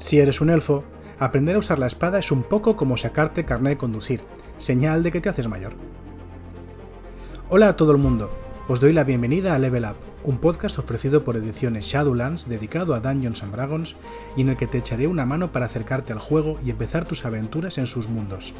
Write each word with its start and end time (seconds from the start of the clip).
Si 0.00 0.18
eres 0.18 0.40
un 0.40 0.48
elfo, 0.48 0.82
aprender 1.18 1.56
a 1.56 1.58
usar 1.58 1.78
la 1.78 1.86
espada 1.86 2.18
es 2.18 2.32
un 2.32 2.42
poco 2.42 2.74
como 2.74 2.96
sacarte 2.96 3.44
carnet 3.44 3.74
de 3.74 3.76
conducir, 3.76 4.22
señal 4.56 5.02
de 5.02 5.12
que 5.12 5.20
te 5.20 5.28
haces 5.28 5.46
mayor. 5.46 5.74
Hola 7.50 7.68
a 7.68 7.76
todo 7.76 7.92
el 7.92 7.98
mundo, 7.98 8.30
os 8.66 8.80
doy 8.80 8.94
la 8.94 9.04
bienvenida 9.04 9.54
a 9.54 9.58
Level 9.58 9.84
Up, 9.84 9.96
un 10.22 10.38
podcast 10.38 10.78
ofrecido 10.78 11.22
por 11.22 11.36
ediciones 11.36 11.84
Shadowlands 11.84 12.48
dedicado 12.48 12.94
a 12.94 13.00
Dungeons 13.00 13.42
and 13.42 13.52
Dragons 13.52 13.96
y 14.38 14.40
en 14.40 14.48
el 14.48 14.56
que 14.56 14.66
te 14.66 14.78
echaré 14.78 15.06
una 15.06 15.26
mano 15.26 15.52
para 15.52 15.66
acercarte 15.66 16.14
al 16.14 16.18
juego 16.18 16.58
y 16.64 16.70
empezar 16.70 17.04
tus 17.04 17.26
aventuras 17.26 17.76
en 17.76 17.86
sus 17.86 18.08
mundos. 18.08 18.54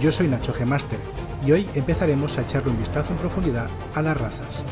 Yo 0.00 0.12
soy 0.12 0.28
Nacho 0.28 0.54
G. 0.54 0.64
Master 0.64 1.25
y 1.44 1.52
hoy 1.52 1.68
empezaremos 1.74 2.38
a 2.38 2.42
echarle 2.42 2.70
un 2.70 2.78
vistazo 2.78 3.12
en 3.12 3.18
profundidad 3.18 3.68
a 3.94 4.02
las 4.02 4.16
razas. 4.16 4.64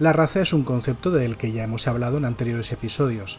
La 0.00 0.12
raza 0.12 0.42
es 0.42 0.52
un 0.52 0.64
concepto 0.64 1.10
del 1.10 1.36
que 1.36 1.52
ya 1.52 1.64
hemos 1.64 1.86
hablado 1.86 2.18
en 2.18 2.24
anteriores 2.24 2.72
episodios. 2.72 3.38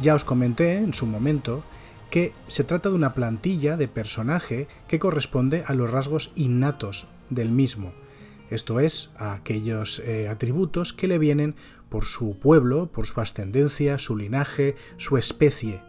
Ya 0.00 0.14
os 0.14 0.24
comenté 0.24 0.78
en 0.78 0.92
su 0.92 1.06
momento 1.06 1.62
que 2.10 2.34
se 2.48 2.64
trata 2.64 2.90
de 2.90 2.96
una 2.96 3.14
plantilla 3.14 3.78
de 3.78 3.88
personaje 3.88 4.68
que 4.88 4.98
corresponde 4.98 5.64
a 5.66 5.72
los 5.72 5.90
rasgos 5.90 6.32
innatos 6.34 7.06
del 7.30 7.50
mismo, 7.50 7.92
esto 8.54 8.80
es, 8.80 9.10
a 9.16 9.32
aquellos 9.32 10.00
eh, 10.00 10.28
atributos 10.28 10.92
que 10.92 11.08
le 11.08 11.18
vienen 11.18 11.54
por 11.88 12.04
su 12.04 12.38
pueblo, 12.38 12.90
por 12.90 13.06
su 13.06 13.20
ascendencia, 13.20 13.98
su 13.98 14.16
linaje, 14.16 14.76
su 14.96 15.16
especie. 15.16 15.82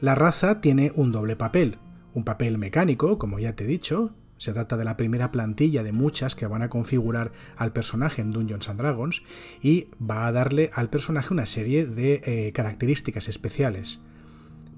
La 0.00 0.14
raza 0.14 0.60
tiene 0.60 0.92
un 0.94 1.10
doble 1.10 1.34
papel, 1.34 1.78
un 2.14 2.24
papel 2.24 2.58
mecánico, 2.58 3.18
como 3.18 3.38
ya 3.38 3.56
te 3.56 3.64
he 3.64 3.66
dicho, 3.66 4.14
se 4.38 4.52
trata 4.52 4.76
de 4.76 4.84
la 4.84 4.96
primera 4.96 5.32
plantilla 5.32 5.82
de 5.82 5.92
muchas 5.92 6.36
que 6.36 6.46
van 6.46 6.62
a 6.62 6.70
configurar 6.70 7.32
al 7.56 7.72
personaje 7.72 8.22
en 8.22 8.30
Dungeons 8.30 8.68
and 8.68 8.80
Dragons 8.80 9.22
y 9.60 9.88
va 10.00 10.26
a 10.26 10.32
darle 10.32 10.70
al 10.72 10.88
personaje 10.88 11.34
una 11.34 11.46
serie 11.46 11.86
de 11.86 12.22
eh, 12.24 12.52
características 12.52 13.28
especiales. 13.28 14.00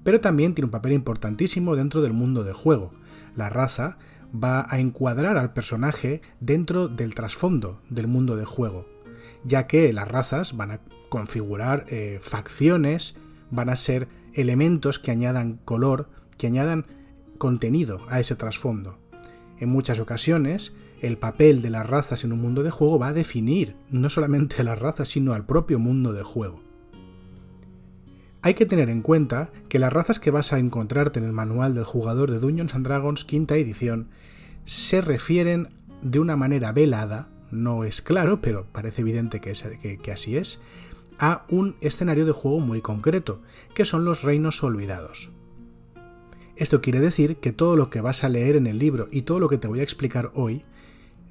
Pero 0.03 0.19
también 0.19 0.55
tiene 0.55 0.65
un 0.65 0.71
papel 0.71 0.93
importantísimo 0.93 1.75
dentro 1.75 2.01
del 2.01 2.13
mundo 2.13 2.43
de 2.43 2.53
juego. 2.53 2.91
La 3.35 3.49
raza 3.49 3.99
va 4.33 4.65
a 4.69 4.79
encuadrar 4.79 5.37
al 5.37 5.53
personaje 5.53 6.21
dentro 6.39 6.87
del 6.87 7.15
trasfondo 7.15 7.81
del 7.89 8.07
mundo 8.07 8.35
de 8.35 8.45
juego, 8.45 8.85
ya 9.43 9.67
que 9.67 9.91
las 9.93 10.07
razas 10.07 10.55
van 10.55 10.71
a 10.71 10.79
configurar 11.09 11.85
eh, 11.89 12.19
facciones, 12.21 13.17
van 13.49 13.69
a 13.69 13.75
ser 13.75 14.07
elementos 14.33 14.99
que 14.99 15.11
añadan 15.11 15.59
color, 15.65 16.09
que 16.37 16.47
añadan 16.47 16.85
contenido 17.37 18.01
a 18.09 18.19
ese 18.19 18.35
trasfondo. 18.35 18.97
En 19.59 19.69
muchas 19.69 19.99
ocasiones, 19.99 20.75
el 21.01 21.17
papel 21.17 21.61
de 21.61 21.69
las 21.69 21.89
razas 21.89 22.23
en 22.23 22.31
un 22.31 22.41
mundo 22.41 22.63
de 22.63 22.71
juego 22.71 22.99
va 22.99 23.07
a 23.07 23.13
definir 23.13 23.75
no 23.89 24.09
solamente 24.09 24.61
a 24.61 24.63
las 24.63 24.79
razas, 24.79 25.09
sino 25.09 25.33
al 25.33 25.45
propio 25.45 25.79
mundo 25.79 26.13
de 26.13 26.23
juego. 26.23 26.70
Hay 28.43 28.55
que 28.55 28.65
tener 28.65 28.89
en 28.89 29.03
cuenta 29.03 29.51
que 29.69 29.77
las 29.77 29.93
razas 29.93 30.19
que 30.19 30.31
vas 30.31 30.51
a 30.51 30.57
encontrarte 30.57 31.19
en 31.19 31.25
el 31.25 31.31
manual 31.31 31.75
del 31.75 31.83
jugador 31.83 32.31
de 32.31 32.39
Dungeons 32.39 32.73
and 32.73 32.85
Dragons 32.85 33.23
quinta 33.23 33.55
edición 33.55 34.09
se 34.65 35.01
refieren 35.01 35.69
de 36.01 36.19
una 36.19 36.35
manera 36.35 36.71
velada, 36.71 37.29
no 37.51 37.83
es 37.83 38.01
claro, 38.01 38.41
pero 38.41 38.65
parece 38.71 39.01
evidente 39.01 39.41
que, 39.41 39.99
que 40.01 40.11
así 40.11 40.37
es, 40.37 40.59
a 41.19 41.45
un 41.49 41.75
escenario 41.81 42.25
de 42.25 42.31
juego 42.31 42.59
muy 42.59 42.81
concreto, 42.81 43.41
que 43.75 43.85
son 43.85 44.05
los 44.05 44.23
reinos 44.23 44.63
olvidados. 44.63 45.31
Esto 46.55 46.81
quiere 46.81 46.99
decir 46.99 47.37
que 47.37 47.51
todo 47.51 47.75
lo 47.75 47.91
que 47.91 48.01
vas 48.01 48.23
a 48.23 48.29
leer 48.29 48.55
en 48.55 48.65
el 48.65 48.79
libro 48.79 49.07
y 49.11 49.21
todo 49.21 49.39
lo 49.39 49.49
que 49.49 49.59
te 49.59 49.67
voy 49.67 49.81
a 49.81 49.83
explicar 49.83 50.31
hoy 50.33 50.63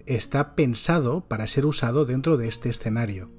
está 0.07 0.55
pensado 0.55 1.23
para 1.23 1.49
ser 1.49 1.67
usado 1.67 2.05
dentro 2.05 2.37
de 2.37 2.47
este 2.47 2.69
escenario. 2.69 3.31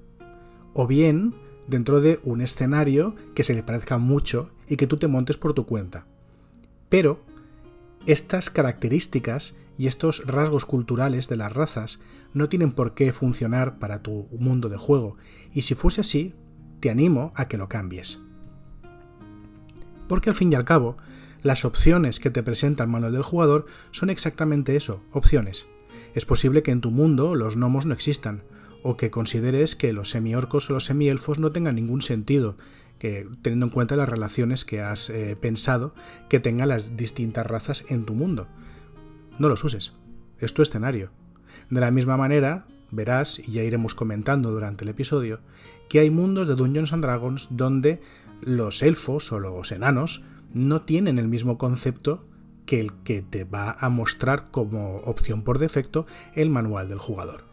O 0.73 0.87
bien 0.87 1.35
dentro 1.67 2.01
de 2.01 2.19
un 2.23 2.41
escenario 2.41 3.15
que 3.35 3.43
se 3.43 3.53
le 3.53 3.63
parezca 3.63 3.97
mucho 3.97 4.51
y 4.67 4.77
que 4.77 4.87
tú 4.87 4.97
te 4.97 5.07
montes 5.07 5.37
por 5.37 5.53
tu 5.53 5.65
cuenta. 5.65 6.05
Pero 6.89 7.23
estas 8.05 8.49
características 8.49 9.55
y 9.77 9.87
estos 9.87 10.25
rasgos 10.25 10.65
culturales 10.65 11.27
de 11.29 11.37
las 11.37 11.53
razas 11.53 11.99
no 12.33 12.49
tienen 12.49 12.71
por 12.71 12.93
qué 12.93 13.13
funcionar 13.13 13.79
para 13.79 14.01
tu 14.01 14.27
mundo 14.37 14.69
de 14.69 14.77
juego, 14.77 15.17
y 15.53 15.63
si 15.63 15.75
fuese 15.75 16.01
así, 16.01 16.35
te 16.79 16.89
animo 16.89 17.31
a 17.35 17.47
que 17.47 17.57
lo 17.57 17.69
cambies. 17.69 18.19
Porque 20.07 20.29
al 20.29 20.35
fin 20.35 20.51
y 20.51 20.55
al 20.55 20.65
cabo, 20.65 20.97
las 21.41 21.65
opciones 21.65 22.19
que 22.19 22.29
te 22.29 22.43
presenta 22.43 22.83
el 22.83 22.89
manual 22.89 23.13
del 23.13 23.23
jugador 23.23 23.65
son 23.91 24.09
exactamente 24.09 24.75
eso, 24.75 25.01
opciones. 25.11 25.67
Es 26.13 26.25
posible 26.25 26.63
que 26.63 26.71
en 26.71 26.81
tu 26.81 26.91
mundo 26.91 27.35
los 27.35 27.55
gnomos 27.55 27.85
no 27.85 27.93
existan, 27.93 28.43
o 28.83 28.97
que 28.97 29.11
consideres 29.11 29.75
que 29.75 29.93
los 29.93 30.09
semiorcos 30.09 30.69
o 30.69 30.73
los 30.73 30.85
semielfos 30.85 31.39
no 31.39 31.51
tengan 31.51 31.75
ningún 31.75 32.01
sentido, 32.01 32.57
que 32.99 33.27
teniendo 33.41 33.67
en 33.67 33.71
cuenta 33.71 33.95
las 33.95 34.09
relaciones 34.09 34.65
que 34.65 34.81
has 34.81 35.09
eh, 35.09 35.35
pensado 35.39 35.93
que 36.29 36.39
tengan 36.39 36.69
las 36.69 36.95
distintas 36.97 37.45
razas 37.45 37.85
en 37.89 38.05
tu 38.05 38.13
mundo. 38.13 38.47
No 39.39 39.49
los 39.49 39.63
uses, 39.63 39.93
es 40.39 40.53
tu 40.53 40.61
escenario. 40.61 41.11
De 41.69 41.79
la 41.79 41.91
misma 41.91 42.17
manera, 42.17 42.67
verás, 42.91 43.39
y 43.39 43.51
ya 43.51 43.63
iremos 43.63 43.95
comentando 43.95 44.51
durante 44.51 44.83
el 44.83 44.89
episodio, 44.89 45.39
que 45.89 45.99
hay 45.99 46.09
mundos 46.09 46.47
de 46.47 46.55
Dungeons 46.55 46.93
and 46.93 47.03
Dragons 47.03 47.47
donde 47.49 48.01
los 48.41 48.81
elfos 48.83 49.31
o 49.31 49.39
los 49.39 49.71
enanos 49.71 50.23
no 50.53 50.81
tienen 50.81 51.19
el 51.19 51.27
mismo 51.27 51.57
concepto 51.57 52.25
que 52.65 52.79
el 52.79 52.93
que 53.03 53.21
te 53.21 53.43
va 53.43 53.71
a 53.71 53.89
mostrar 53.89 54.51
como 54.51 54.97
opción 54.97 55.43
por 55.43 55.59
defecto 55.59 56.05
el 56.35 56.49
manual 56.49 56.87
del 56.87 56.99
jugador. 56.99 57.50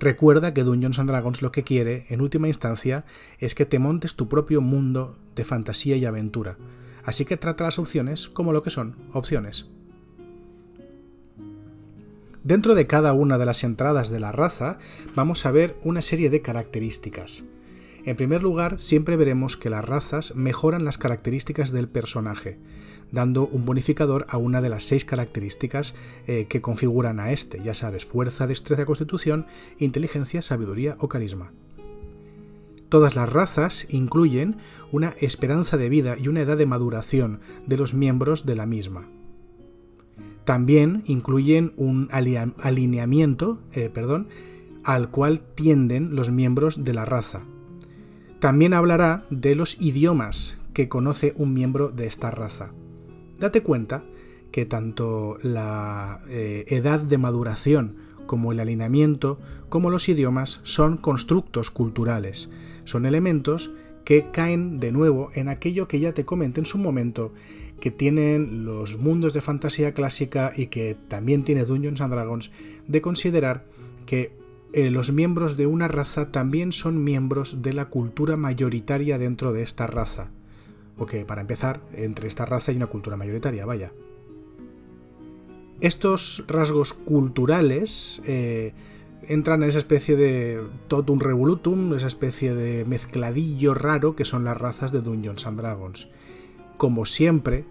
Recuerda 0.00 0.54
que 0.54 0.62
Dungeons 0.62 0.98
and 1.00 1.10
Dragons 1.10 1.42
lo 1.42 1.50
que 1.50 1.64
quiere, 1.64 2.06
en 2.08 2.20
última 2.20 2.46
instancia, 2.46 3.04
es 3.38 3.54
que 3.54 3.66
te 3.66 3.80
montes 3.80 4.14
tu 4.14 4.28
propio 4.28 4.60
mundo 4.60 5.18
de 5.34 5.44
fantasía 5.44 5.96
y 5.96 6.04
aventura, 6.04 6.56
así 7.04 7.24
que 7.24 7.36
trata 7.36 7.64
las 7.64 7.78
opciones 7.80 8.28
como 8.28 8.52
lo 8.52 8.62
que 8.62 8.70
son, 8.70 8.96
opciones. 9.12 9.68
Dentro 12.44 12.76
de 12.76 12.86
cada 12.86 13.12
una 13.12 13.38
de 13.38 13.46
las 13.46 13.64
entradas 13.64 14.08
de 14.08 14.20
la 14.20 14.32
raza 14.32 14.78
vamos 15.16 15.44
a 15.44 15.50
ver 15.50 15.76
una 15.82 16.00
serie 16.00 16.30
de 16.30 16.42
características. 16.42 17.44
En 18.04 18.16
primer 18.16 18.42
lugar, 18.42 18.80
siempre 18.80 19.16
veremos 19.16 19.56
que 19.56 19.68
las 19.68 19.84
razas 19.84 20.34
mejoran 20.36 20.84
las 20.84 20.96
características 20.96 21.72
del 21.72 21.88
personaje, 21.88 22.58
dando 23.12 23.46
un 23.46 23.64
bonificador 23.64 24.26
a 24.28 24.36
una 24.36 24.60
de 24.60 24.68
las 24.68 24.84
seis 24.84 25.04
características 25.04 25.94
eh, 26.26 26.46
que 26.48 26.60
configuran 26.60 27.20
a 27.20 27.32
este, 27.32 27.62
ya 27.62 27.74
sabes, 27.74 28.04
fuerza, 28.04 28.46
destreza, 28.46 28.86
constitución, 28.86 29.46
inteligencia, 29.78 30.42
sabiduría 30.42 30.96
o 31.00 31.08
carisma. 31.08 31.52
Todas 32.88 33.16
las 33.16 33.30
razas 33.30 33.86
incluyen 33.90 34.56
una 34.92 35.14
esperanza 35.20 35.76
de 35.76 35.88
vida 35.88 36.16
y 36.18 36.28
una 36.28 36.40
edad 36.40 36.56
de 36.56 36.66
maduración 36.66 37.40
de 37.66 37.76
los 37.76 37.92
miembros 37.92 38.46
de 38.46 38.56
la 38.56 38.66
misma. 38.66 39.06
También 40.44 41.02
incluyen 41.06 41.74
un 41.76 42.08
alineamiento 42.10 43.60
eh, 43.72 43.90
perdón, 43.92 44.28
al 44.84 45.10
cual 45.10 45.40
tienden 45.40 46.16
los 46.16 46.30
miembros 46.30 46.84
de 46.84 46.94
la 46.94 47.04
raza. 47.04 47.42
También 48.40 48.72
hablará 48.72 49.24
de 49.28 49.54
los 49.54 49.78
idiomas 49.80 50.58
que 50.72 50.88
conoce 50.88 51.34
un 51.36 51.52
miembro 51.52 51.90
de 51.90 52.06
esta 52.06 52.30
raza 52.30 52.72
date 53.38 53.62
cuenta 53.62 54.02
que 54.50 54.66
tanto 54.66 55.38
la 55.42 56.20
eh, 56.28 56.64
edad 56.68 57.00
de 57.00 57.18
maduración 57.18 57.96
como 58.26 58.52
el 58.52 58.60
alineamiento, 58.60 59.38
como 59.68 59.90
los 59.90 60.08
idiomas, 60.08 60.60
son 60.62 60.96
constructos 60.96 61.70
culturales, 61.70 62.50
son 62.84 63.06
elementos 63.06 63.70
que 64.04 64.30
caen 64.30 64.78
de 64.78 64.92
nuevo 64.92 65.30
en 65.34 65.48
aquello 65.48 65.88
que 65.88 66.00
ya 66.00 66.12
te 66.12 66.24
comenté 66.24 66.60
en 66.60 66.66
su 66.66 66.78
momento, 66.78 67.32
que 67.80 67.90
tienen 67.90 68.64
los 68.64 68.98
mundos 68.98 69.34
de 69.34 69.40
fantasía 69.40 69.92
clásica 69.92 70.52
y 70.56 70.66
que 70.66 70.96
también 71.08 71.44
tiene 71.44 71.64
Dungeons 71.64 72.00
and 72.00 72.12
Dragons, 72.12 72.50
de 72.86 73.00
considerar 73.00 73.64
que 74.06 74.32
eh, 74.72 74.90
los 74.90 75.12
miembros 75.12 75.56
de 75.56 75.66
una 75.66 75.88
raza 75.88 76.30
también 76.32 76.72
son 76.72 77.02
miembros 77.04 77.62
de 77.62 77.72
la 77.72 77.86
cultura 77.86 78.36
mayoritaria 78.36 79.18
dentro 79.18 79.52
de 79.52 79.62
esta 79.62 79.86
raza. 79.86 80.30
Porque, 80.98 81.24
para 81.24 81.40
empezar, 81.40 81.80
entre 81.94 82.28
esta 82.28 82.44
raza 82.44 82.72
hay 82.72 82.76
una 82.76 82.88
cultura 82.88 83.16
mayoritaria, 83.16 83.64
vaya. 83.64 83.92
Estos 85.80 86.44
rasgos 86.48 86.92
culturales 86.92 88.20
eh, 88.26 88.72
entran 89.28 89.62
en 89.62 89.68
esa 89.68 89.78
especie 89.78 90.16
de 90.16 90.60
totum 90.88 91.20
revolutum, 91.20 91.94
esa 91.94 92.08
especie 92.08 92.54
de 92.54 92.84
mezcladillo 92.84 93.74
raro 93.74 94.16
que 94.16 94.24
son 94.24 94.44
las 94.44 94.58
razas 94.58 94.90
de 94.90 95.00
Dungeons 95.00 95.46
and 95.46 95.60
Dragons. 95.60 96.08
Como 96.76 97.06
siempre, 97.06 97.64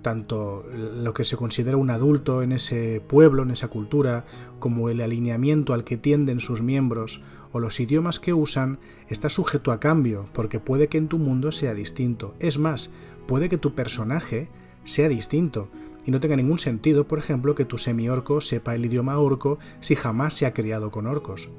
tanto 0.00 0.64
lo 0.72 1.12
que 1.14 1.24
se 1.24 1.36
considera 1.36 1.76
un 1.76 1.90
adulto 1.90 2.42
en 2.42 2.52
ese 2.52 3.02
pueblo, 3.06 3.42
en 3.42 3.50
esa 3.50 3.68
cultura, 3.68 4.24
como 4.58 4.88
el 4.88 5.00
alineamiento 5.00 5.74
al 5.74 5.84
que 5.84 5.96
tienden 5.96 6.40
sus 6.40 6.62
miembros 6.62 7.22
o 7.52 7.60
los 7.60 7.78
idiomas 7.80 8.18
que 8.18 8.32
usan, 8.32 8.78
está 9.08 9.28
sujeto 9.28 9.72
a 9.72 9.80
cambio, 9.80 10.26
porque 10.32 10.58
puede 10.58 10.88
que 10.88 10.98
en 10.98 11.08
tu 11.08 11.18
mundo 11.18 11.52
sea 11.52 11.74
distinto. 11.74 12.34
Es 12.40 12.58
más, 12.58 12.90
puede 13.26 13.48
que 13.48 13.58
tu 13.58 13.74
personaje 13.74 14.48
sea 14.84 15.08
distinto, 15.08 15.68
y 16.04 16.10
no 16.10 16.20
tenga 16.20 16.36
ningún 16.36 16.58
sentido, 16.58 17.06
por 17.06 17.18
ejemplo, 17.18 17.54
que 17.54 17.64
tu 17.64 17.78
semi-orco 17.78 18.40
sepa 18.40 18.74
el 18.74 18.84
idioma 18.84 19.18
orco 19.18 19.58
si 19.80 19.94
jamás 19.94 20.34
se 20.34 20.46
ha 20.46 20.54
criado 20.54 20.90
con 20.90 21.06
orcos. 21.06 21.50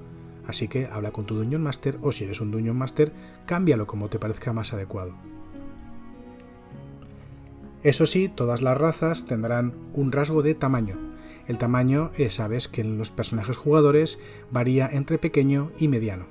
Así 0.45 0.67
que 0.67 0.87
habla 0.87 1.11
con 1.11 1.25
tu 1.25 1.35
Dungeon 1.35 1.63
Master 1.63 1.97
o 2.01 2.11
si 2.11 2.25
eres 2.25 2.41
un 2.41 2.51
Dungeon 2.51 2.77
Master, 2.77 3.13
cámbialo 3.45 3.87
como 3.87 4.09
te 4.09 4.19
parezca 4.19 4.51
más 4.51 4.73
adecuado. 4.73 5.13
Eso 7.83 8.05
sí, 8.05 8.29
todas 8.33 8.61
las 8.61 8.77
razas 8.77 9.25
tendrán 9.25 9.73
un 9.93 10.11
rasgo 10.11 10.41
de 10.41 10.55
tamaño. 10.55 11.12
El 11.47 11.57
tamaño, 11.57 12.11
eh, 12.17 12.29
sabes 12.29 12.67
que 12.67 12.81
en 12.81 12.97
los 12.97 13.11
personajes 13.11 13.57
jugadores 13.57 14.19
varía 14.51 14.87
entre 14.91 15.17
pequeño 15.17 15.71
y 15.77 15.87
mediano. 15.87 16.27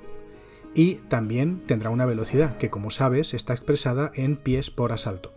Y 0.75 0.95
también 0.95 1.61
tendrá 1.67 1.91
una 1.91 2.05
velocidad, 2.05 2.57
que 2.57 2.69
como 2.69 2.89
sabes 2.89 3.33
está 3.33 3.53
expresada 3.53 4.11
en 4.15 4.37
pies 4.37 4.71
por 4.71 4.91
asalto. 4.91 5.33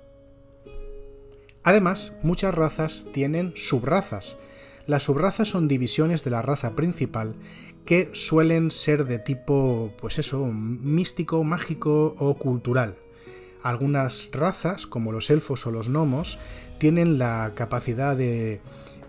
Además, 1.62 2.16
muchas 2.22 2.54
razas 2.54 3.06
tienen 3.12 3.52
subrazas. 3.56 4.38
Las 4.86 5.02
subrazas 5.02 5.48
son 5.48 5.68
divisiones 5.68 6.22
de 6.24 6.30
la 6.30 6.40
raza 6.40 6.76
principal 6.76 7.34
que 7.84 8.10
suelen 8.12 8.70
ser 8.70 9.04
de 9.04 9.18
tipo, 9.18 9.92
pues 9.98 10.18
eso, 10.18 10.46
místico, 10.46 11.44
mágico 11.44 12.14
o 12.18 12.34
cultural. 12.34 12.96
Algunas 13.62 14.30
razas, 14.32 14.86
como 14.86 15.12
los 15.12 15.28
elfos 15.30 15.66
o 15.66 15.70
los 15.70 15.88
gnomos, 15.88 16.38
tienen 16.78 17.18
la 17.18 17.52
capacidad 17.54 18.16
de 18.16 18.60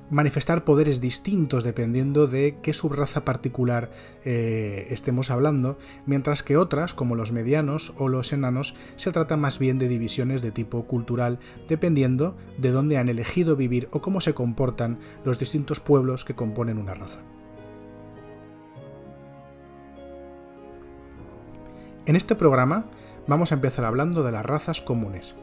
manifestar 0.09 0.63
poderes 0.63 1.01
distintos 1.01 1.63
dependiendo 1.63 2.27
de 2.27 2.57
qué 2.61 2.73
subraza 2.73 3.25
particular 3.25 3.91
eh, 4.23 4.87
estemos 4.89 5.29
hablando, 5.31 5.77
mientras 6.05 6.43
que 6.43 6.57
otras, 6.57 6.93
como 6.93 7.15
los 7.15 7.31
medianos 7.31 7.93
o 7.97 8.07
los 8.07 8.31
enanos, 8.33 8.75
se 8.95 9.11
trata 9.11 9.37
más 9.37 9.59
bien 9.59 9.79
de 9.79 9.87
divisiones 9.87 10.41
de 10.41 10.51
tipo 10.51 10.85
cultural, 10.85 11.39
dependiendo 11.67 12.37
de 12.57 12.71
dónde 12.71 12.97
han 12.97 13.09
elegido 13.09 13.55
vivir 13.55 13.89
o 13.91 14.01
cómo 14.01 14.21
se 14.21 14.33
comportan 14.33 14.99
los 15.25 15.39
distintos 15.39 15.79
pueblos 15.79 16.25
que 16.25 16.35
componen 16.35 16.77
una 16.77 16.93
raza. 16.93 17.19
En 22.05 22.15
este 22.15 22.35
programa 22.35 22.85
vamos 23.27 23.51
a 23.51 23.55
empezar 23.55 23.83
hablando 23.83 24.23
de 24.23 24.31
las 24.31 24.45
razas 24.45 24.81
comunes. 24.81 25.35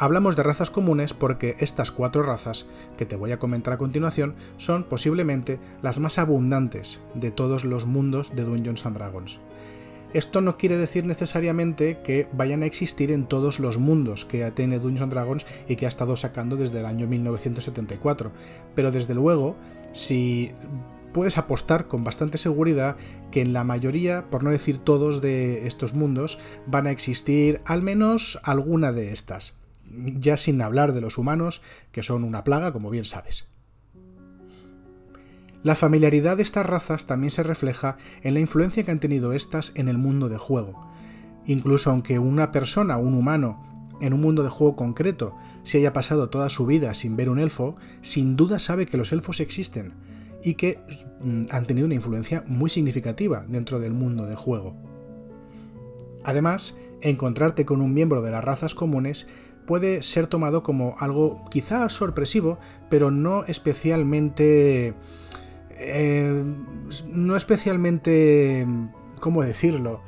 Hablamos 0.00 0.34
de 0.34 0.42
razas 0.42 0.70
comunes 0.70 1.12
porque 1.12 1.56
estas 1.58 1.90
cuatro 1.90 2.22
razas 2.22 2.70
que 2.96 3.04
te 3.04 3.16
voy 3.16 3.32
a 3.32 3.38
comentar 3.38 3.74
a 3.74 3.76
continuación 3.76 4.34
son 4.56 4.84
posiblemente 4.84 5.60
las 5.82 5.98
más 5.98 6.18
abundantes 6.18 7.02
de 7.14 7.30
todos 7.30 7.66
los 7.66 7.84
mundos 7.84 8.34
de 8.34 8.44
Dungeons 8.44 8.86
and 8.86 8.96
Dragons. 8.96 9.40
Esto 10.14 10.40
no 10.40 10.56
quiere 10.56 10.78
decir 10.78 11.04
necesariamente 11.04 11.98
que 12.02 12.26
vayan 12.32 12.62
a 12.62 12.66
existir 12.66 13.12
en 13.12 13.26
todos 13.26 13.60
los 13.60 13.76
mundos 13.76 14.24
que 14.24 14.50
tiene 14.52 14.78
Dungeons 14.78 15.02
and 15.02 15.12
Dragons 15.12 15.46
y 15.68 15.76
que 15.76 15.84
ha 15.84 15.90
estado 15.90 16.16
sacando 16.16 16.56
desde 16.56 16.80
el 16.80 16.86
año 16.86 17.06
1974, 17.06 18.32
pero 18.74 18.90
desde 18.92 19.12
luego, 19.12 19.54
si 19.92 20.52
puedes 21.12 21.36
apostar 21.36 21.88
con 21.88 22.04
bastante 22.04 22.38
seguridad 22.38 22.96
que 23.30 23.42
en 23.42 23.52
la 23.52 23.64
mayoría, 23.64 24.30
por 24.30 24.44
no 24.44 24.50
decir 24.50 24.78
todos 24.78 25.20
de 25.20 25.66
estos 25.66 25.92
mundos, 25.92 26.38
van 26.66 26.86
a 26.86 26.90
existir 26.90 27.60
al 27.66 27.82
menos 27.82 28.40
alguna 28.44 28.92
de 28.92 29.12
estas, 29.12 29.59
ya 29.90 30.36
sin 30.36 30.62
hablar 30.62 30.92
de 30.92 31.00
los 31.00 31.18
humanos, 31.18 31.62
que 31.92 32.02
son 32.02 32.24
una 32.24 32.44
plaga, 32.44 32.72
como 32.72 32.90
bien 32.90 33.04
sabes. 33.04 33.46
La 35.62 35.74
familiaridad 35.74 36.38
de 36.38 36.42
estas 36.42 36.64
razas 36.64 37.06
también 37.06 37.30
se 37.30 37.42
refleja 37.42 37.98
en 38.22 38.34
la 38.34 38.40
influencia 38.40 38.82
que 38.82 38.90
han 38.90 39.00
tenido 39.00 39.32
estas 39.34 39.72
en 39.74 39.88
el 39.88 39.98
mundo 39.98 40.28
de 40.28 40.38
juego. 40.38 40.90
Incluso 41.46 41.90
aunque 41.90 42.18
una 42.18 42.50
persona, 42.50 42.96
un 42.96 43.14
humano, 43.14 43.88
en 44.00 44.14
un 44.14 44.22
mundo 44.22 44.42
de 44.42 44.48
juego 44.48 44.76
concreto, 44.76 45.36
se 45.62 45.78
haya 45.78 45.92
pasado 45.92 46.30
toda 46.30 46.48
su 46.48 46.64
vida 46.64 46.94
sin 46.94 47.16
ver 47.16 47.28
un 47.28 47.38
elfo, 47.38 47.76
sin 48.00 48.36
duda 48.36 48.58
sabe 48.58 48.86
que 48.86 48.96
los 48.96 49.12
elfos 49.12 49.40
existen, 49.40 49.92
y 50.42 50.54
que 50.54 50.78
mm, 51.20 51.42
han 51.50 51.66
tenido 51.66 51.86
una 51.86 51.94
influencia 51.94 52.42
muy 52.46 52.70
significativa 52.70 53.44
dentro 53.46 53.78
del 53.78 53.92
mundo 53.92 54.24
del 54.24 54.36
juego. 54.36 54.74
Además, 56.24 56.78
encontrarte 57.02 57.64
con 57.64 57.80
un 57.80 57.94
miembro 57.94 58.22
de 58.22 58.30
las 58.30 58.44
razas 58.44 58.74
comunes 58.74 59.28
puede 59.70 60.02
ser 60.02 60.26
tomado 60.26 60.64
como 60.64 60.96
algo 60.98 61.44
quizás 61.48 61.92
sorpresivo, 61.92 62.58
pero 62.88 63.12
no 63.12 63.44
especialmente... 63.44 64.94
Eh, 65.70 66.42
no 67.06 67.36
especialmente... 67.36 68.66
¿Cómo 69.20 69.44
decirlo? 69.44 70.02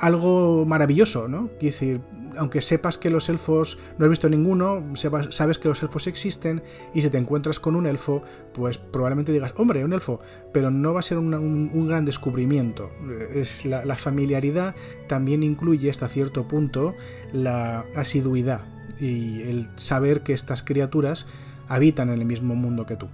Algo 0.00 0.64
maravilloso, 0.66 1.28
¿no? 1.28 1.50
Quiero 1.58 1.72
decir, 1.72 2.00
aunque 2.36 2.62
sepas 2.62 2.98
que 2.98 3.10
los 3.10 3.28
elfos, 3.28 3.78
no 3.98 4.04
has 4.04 4.10
visto 4.10 4.28
ninguno, 4.28 4.82
sabes 4.94 5.58
que 5.58 5.68
los 5.68 5.82
elfos 5.82 6.06
existen 6.06 6.62
y 6.94 7.02
si 7.02 7.10
te 7.10 7.18
encuentras 7.18 7.60
con 7.60 7.76
un 7.76 7.86
elfo, 7.86 8.22
pues 8.52 8.78
probablemente 8.78 9.32
digas, 9.32 9.52
hombre, 9.56 9.84
un 9.84 9.92
elfo, 9.92 10.20
pero 10.52 10.70
no 10.70 10.92
va 10.92 11.00
a 11.00 11.02
ser 11.02 11.18
un, 11.18 11.86
gran 11.86 12.04
descubrimiento. 12.04 12.90
Es 13.32 13.64
la, 13.64 13.96
familiaridad 13.96 14.74
también 15.06 15.42
incluye 15.42 15.90
hasta 15.90 16.08
cierto 16.08 16.48
punto 16.48 16.94
la 17.32 17.84
asiduidad 17.94 18.62
y 18.98 19.42
el 19.42 19.68
saber 19.76 20.22
que 20.22 20.32
estas 20.32 20.62
criaturas 20.62 21.26
habitan 21.68 22.10
en 22.10 22.20
el 22.20 22.24
mismo 22.24 22.54
mundo 22.54 22.86
que 22.86 22.96
tú. 22.96 23.08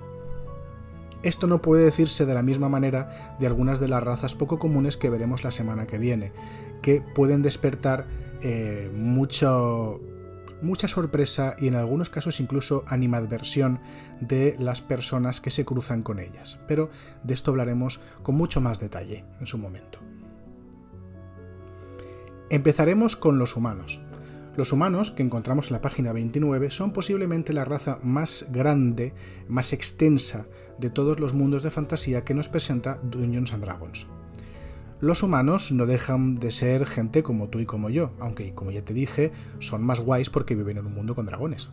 Esto 1.22 1.46
no 1.48 1.60
puede 1.60 1.84
decirse 1.84 2.24
de 2.24 2.34
la 2.34 2.42
misma 2.42 2.68
manera 2.68 3.36
de 3.40 3.46
algunas 3.48 3.80
de 3.80 3.88
las 3.88 4.04
razas 4.04 4.34
poco 4.34 4.58
comunes 4.60 4.96
que 4.96 5.10
veremos 5.10 5.42
la 5.42 5.50
semana 5.50 5.86
que 5.86 5.98
viene, 5.98 6.32
que 6.82 7.00
pueden 7.00 7.42
despertar 7.42 8.06
eh, 8.42 8.90
mucho, 8.94 10.00
mucha 10.62 10.88
sorpresa 10.88 11.56
y 11.58 11.68
en 11.68 11.74
algunos 11.74 12.10
casos 12.10 12.40
incluso 12.40 12.84
animadversión 12.86 13.80
de 14.20 14.56
las 14.58 14.80
personas 14.80 15.40
que 15.40 15.50
se 15.50 15.64
cruzan 15.64 16.02
con 16.02 16.18
ellas. 16.18 16.58
Pero 16.68 16.90
de 17.22 17.34
esto 17.34 17.50
hablaremos 17.50 18.00
con 18.22 18.34
mucho 18.34 18.60
más 18.60 18.80
detalle 18.80 19.24
en 19.40 19.46
su 19.46 19.58
momento. 19.58 20.00
Empezaremos 22.50 23.16
con 23.16 23.38
los 23.38 23.56
humanos. 23.56 24.00
Los 24.56 24.72
humanos, 24.72 25.10
que 25.10 25.22
encontramos 25.22 25.68
en 25.68 25.74
la 25.74 25.82
página 25.82 26.12
29, 26.12 26.70
son 26.70 26.92
posiblemente 26.92 27.52
la 27.52 27.66
raza 27.66 27.98
más 28.02 28.46
grande, 28.50 29.12
más 29.48 29.74
extensa 29.74 30.46
de 30.78 30.88
todos 30.88 31.20
los 31.20 31.34
mundos 31.34 31.62
de 31.62 31.70
fantasía 31.70 32.24
que 32.24 32.32
nos 32.32 32.48
presenta 32.48 32.98
Dungeons 33.02 33.52
and 33.52 33.64
Dragons. 33.64 34.06
Los 35.00 35.22
humanos 35.22 35.72
no 35.72 35.84
dejan 35.84 36.38
de 36.38 36.50
ser 36.50 36.86
gente 36.86 37.22
como 37.22 37.48
tú 37.48 37.60
y 37.60 37.66
como 37.66 37.90
yo, 37.90 38.12
aunque, 38.18 38.54
como 38.54 38.70
ya 38.70 38.82
te 38.82 38.94
dije, 38.94 39.32
son 39.58 39.82
más 39.82 40.00
guays 40.00 40.30
porque 40.30 40.54
viven 40.54 40.78
en 40.78 40.86
un 40.86 40.94
mundo 40.94 41.14
con 41.14 41.26
dragones. 41.26 41.70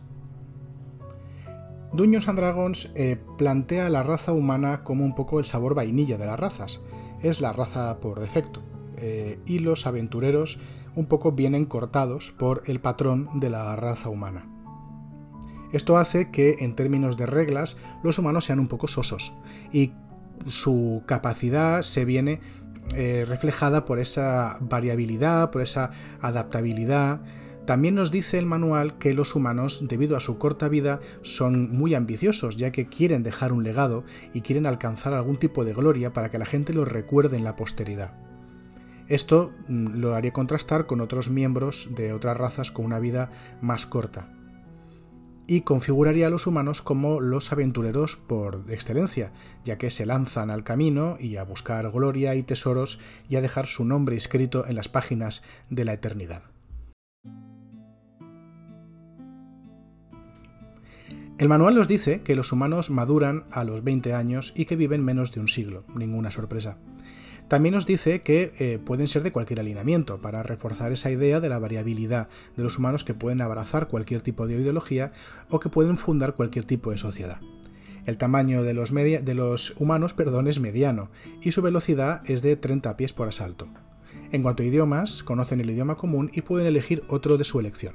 Dungeons 1.94 2.28
and 2.28 2.38
Dragons 2.38 2.92
eh, 2.96 3.18
plantea 3.38 3.88
la 3.88 4.02
raza 4.02 4.32
humana 4.32 4.82
como 4.82 5.04
un 5.04 5.14
poco 5.14 5.38
el 5.38 5.44
sabor 5.44 5.74
vainilla 5.74 6.18
de 6.18 6.26
las 6.26 6.38
razas. 6.38 6.82
Es 7.22 7.40
la 7.40 7.52
raza 7.52 8.00
por 8.00 8.20
defecto. 8.20 8.62
Eh, 8.96 9.38
y 9.46 9.60
los 9.60 9.86
aventureros 9.86 10.60
un 10.96 11.06
poco 11.06 11.32
vienen 11.32 11.64
cortados 11.64 12.32
por 12.32 12.62
el 12.66 12.80
patrón 12.80 13.28
de 13.40 13.48
la 13.48 13.74
raza 13.76 14.08
humana. 14.08 14.50
Esto 15.72 15.96
hace 15.96 16.30
que, 16.30 16.56
en 16.60 16.76
términos 16.76 17.16
de 17.16 17.26
reglas, 17.26 17.78
los 18.02 18.18
humanos 18.18 18.44
sean 18.44 18.60
un 18.60 18.68
poco 18.68 18.86
sosos 18.86 19.34
y 19.72 19.92
su 20.46 21.02
capacidad 21.06 21.82
se 21.82 22.04
viene 22.04 22.40
eh, 22.94 23.24
reflejada 23.26 23.84
por 23.84 23.98
esa 23.98 24.58
variabilidad, 24.60 25.50
por 25.50 25.62
esa 25.62 25.90
adaptabilidad. 26.20 27.20
También 27.66 27.94
nos 27.94 28.10
dice 28.10 28.38
el 28.38 28.46
manual 28.46 28.98
que 28.98 29.14
los 29.14 29.34
humanos, 29.34 29.88
debido 29.88 30.16
a 30.16 30.20
su 30.20 30.38
corta 30.38 30.68
vida, 30.68 31.00
son 31.22 31.74
muy 31.74 31.94
ambiciosos, 31.94 32.56
ya 32.56 32.72
que 32.72 32.86
quieren 32.86 33.22
dejar 33.22 33.52
un 33.52 33.64
legado 33.64 34.04
y 34.34 34.42
quieren 34.42 34.66
alcanzar 34.66 35.14
algún 35.14 35.36
tipo 35.36 35.64
de 35.64 35.72
gloria 35.72 36.12
para 36.12 36.30
que 36.30 36.38
la 36.38 36.46
gente 36.46 36.74
los 36.74 36.86
recuerde 36.86 37.36
en 37.36 37.44
la 37.44 37.56
posteridad. 37.56 38.12
Esto 39.08 39.52
mm, 39.68 39.96
lo 39.96 40.14
haría 40.14 40.32
contrastar 40.32 40.86
con 40.86 41.00
otros 41.00 41.30
miembros 41.30 41.88
de 41.94 42.12
otras 42.12 42.36
razas 42.36 42.70
con 42.70 42.84
una 42.84 43.00
vida 43.00 43.30
más 43.60 43.86
corta 43.86 44.28
y 45.46 45.62
configuraría 45.62 46.28
a 46.28 46.30
los 46.30 46.46
humanos 46.46 46.82
como 46.82 47.20
los 47.20 47.52
aventureros 47.52 48.16
por 48.16 48.64
excelencia, 48.68 49.32
ya 49.64 49.78
que 49.78 49.90
se 49.90 50.06
lanzan 50.06 50.50
al 50.50 50.64
camino 50.64 51.16
y 51.20 51.36
a 51.36 51.44
buscar 51.44 51.90
gloria 51.90 52.34
y 52.34 52.42
tesoros 52.42 52.98
y 53.28 53.36
a 53.36 53.40
dejar 53.40 53.66
su 53.66 53.84
nombre 53.84 54.16
escrito 54.16 54.66
en 54.66 54.76
las 54.76 54.88
páginas 54.88 55.42
de 55.70 55.84
la 55.84 55.92
eternidad. 55.92 56.42
El 61.36 61.48
manual 61.48 61.74
nos 61.74 61.88
dice 61.88 62.22
que 62.22 62.36
los 62.36 62.52
humanos 62.52 62.90
maduran 62.90 63.44
a 63.50 63.64
los 63.64 63.82
20 63.82 64.14
años 64.14 64.52
y 64.54 64.66
que 64.66 64.76
viven 64.76 65.04
menos 65.04 65.32
de 65.32 65.40
un 65.40 65.48
siglo, 65.48 65.84
ninguna 65.94 66.30
sorpresa. 66.30 66.78
También 67.48 67.74
nos 67.74 67.86
dice 67.86 68.22
que 68.22 68.54
eh, 68.58 68.78
pueden 68.84 69.06
ser 69.06 69.22
de 69.22 69.32
cualquier 69.32 69.60
alineamiento, 69.60 70.18
para 70.18 70.42
reforzar 70.42 70.92
esa 70.92 71.10
idea 71.10 71.40
de 71.40 71.48
la 71.48 71.58
variabilidad 71.58 72.28
de 72.56 72.62
los 72.62 72.78
humanos 72.78 73.04
que 73.04 73.14
pueden 73.14 73.42
abrazar 73.42 73.88
cualquier 73.88 74.22
tipo 74.22 74.46
de 74.46 74.54
ideología 74.54 75.12
o 75.50 75.60
que 75.60 75.68
pueden 75.68 75.98
fundar 75.98 76.34
cualquier 76.34 76.64
tipo 76.64 76.90
de 76.90 76.98
sociedad. 76.98 77.38
El 78.06 78.18
tamaño 78.18 78.62
de 78.62 78.74
los, 78.74 79.74
humanos 79.78 80.14
es 80.46 80.60
mediano 80.60 81.10
y 81.42 81.52
su 81.52 81.62
velocidad 81.62 82.22
es 82.28 82.42
de 82.42 82.56
30 82.56 82.96
pies 82.96 83.12
por 83.12 83.28
asalto. 83.28 83.68
En 84.30 84.42
cuanto 84.42 84.62
a 84.62 84.66
idiomas, 84.66 85.22
conocen 85.22 85.60
el 85.60 85.70
idioma 85.70 85.96
común 85.96 86.30
y 86.34 86.42
pueden 86.42 86.66
elegir 86.66 87.02
otro 87.08 87.38
de 87.38 87.44
su 87.44 87.60
elección. 87.60 87.94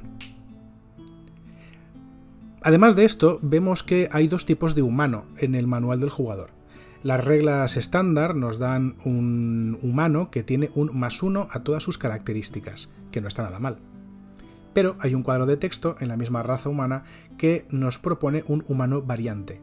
Además 2.62 2.96
de 2.96 3.06
esto, 3.06 3.40
vemos 3.42 3.84
que 3.84 4.10
hay 4.12 4.28
dos 4.28 4.46
tipos 4.46 4.76
de 4.76 4.82
humano 4.82 5.26
en 5.38 5.56
el 5.56 5.68
manual 5.68 6.00
del 6.00 6.10
jugador. 6.10 6.59
Las 7.02 7.24
reglas 7.24 7.78
estándar 7.78 8.36
nos 8.36 8.60
dan 8.60 8.98
un 9.06 9.80
humano 9.82 10.30
que 10.30 10.44
tiene 10.44 10.70
un 10.76 10.98
más 11.00 11.24
uno 11.24 11.48
a 11.50 11.62
todas 11.62 11.82
sus 11.82 11.98
características, 11.98 12.92
que 13.10 13.22
no 13.22 13.30
está 13.30 13.42
nada 13.42 13.60
mal. 13.60 13.78
Pero 14.74 14.98
hay 15.00 15.16
un 15.16 15.24
cuadro 15.24 15.46
de 15.46 15.56
texto 15.56 15.96
en 16.02 16.10
la 16.10 16.18
misma 16.18 16.44
raza 16.44 16.68
humana 16.68 17.06
que 17.38 17.66
nos 17.70 18.00
propone 18.00 18.44
un 18.48 18.66
humano 18.68 19.02
variante. 19.02 19.62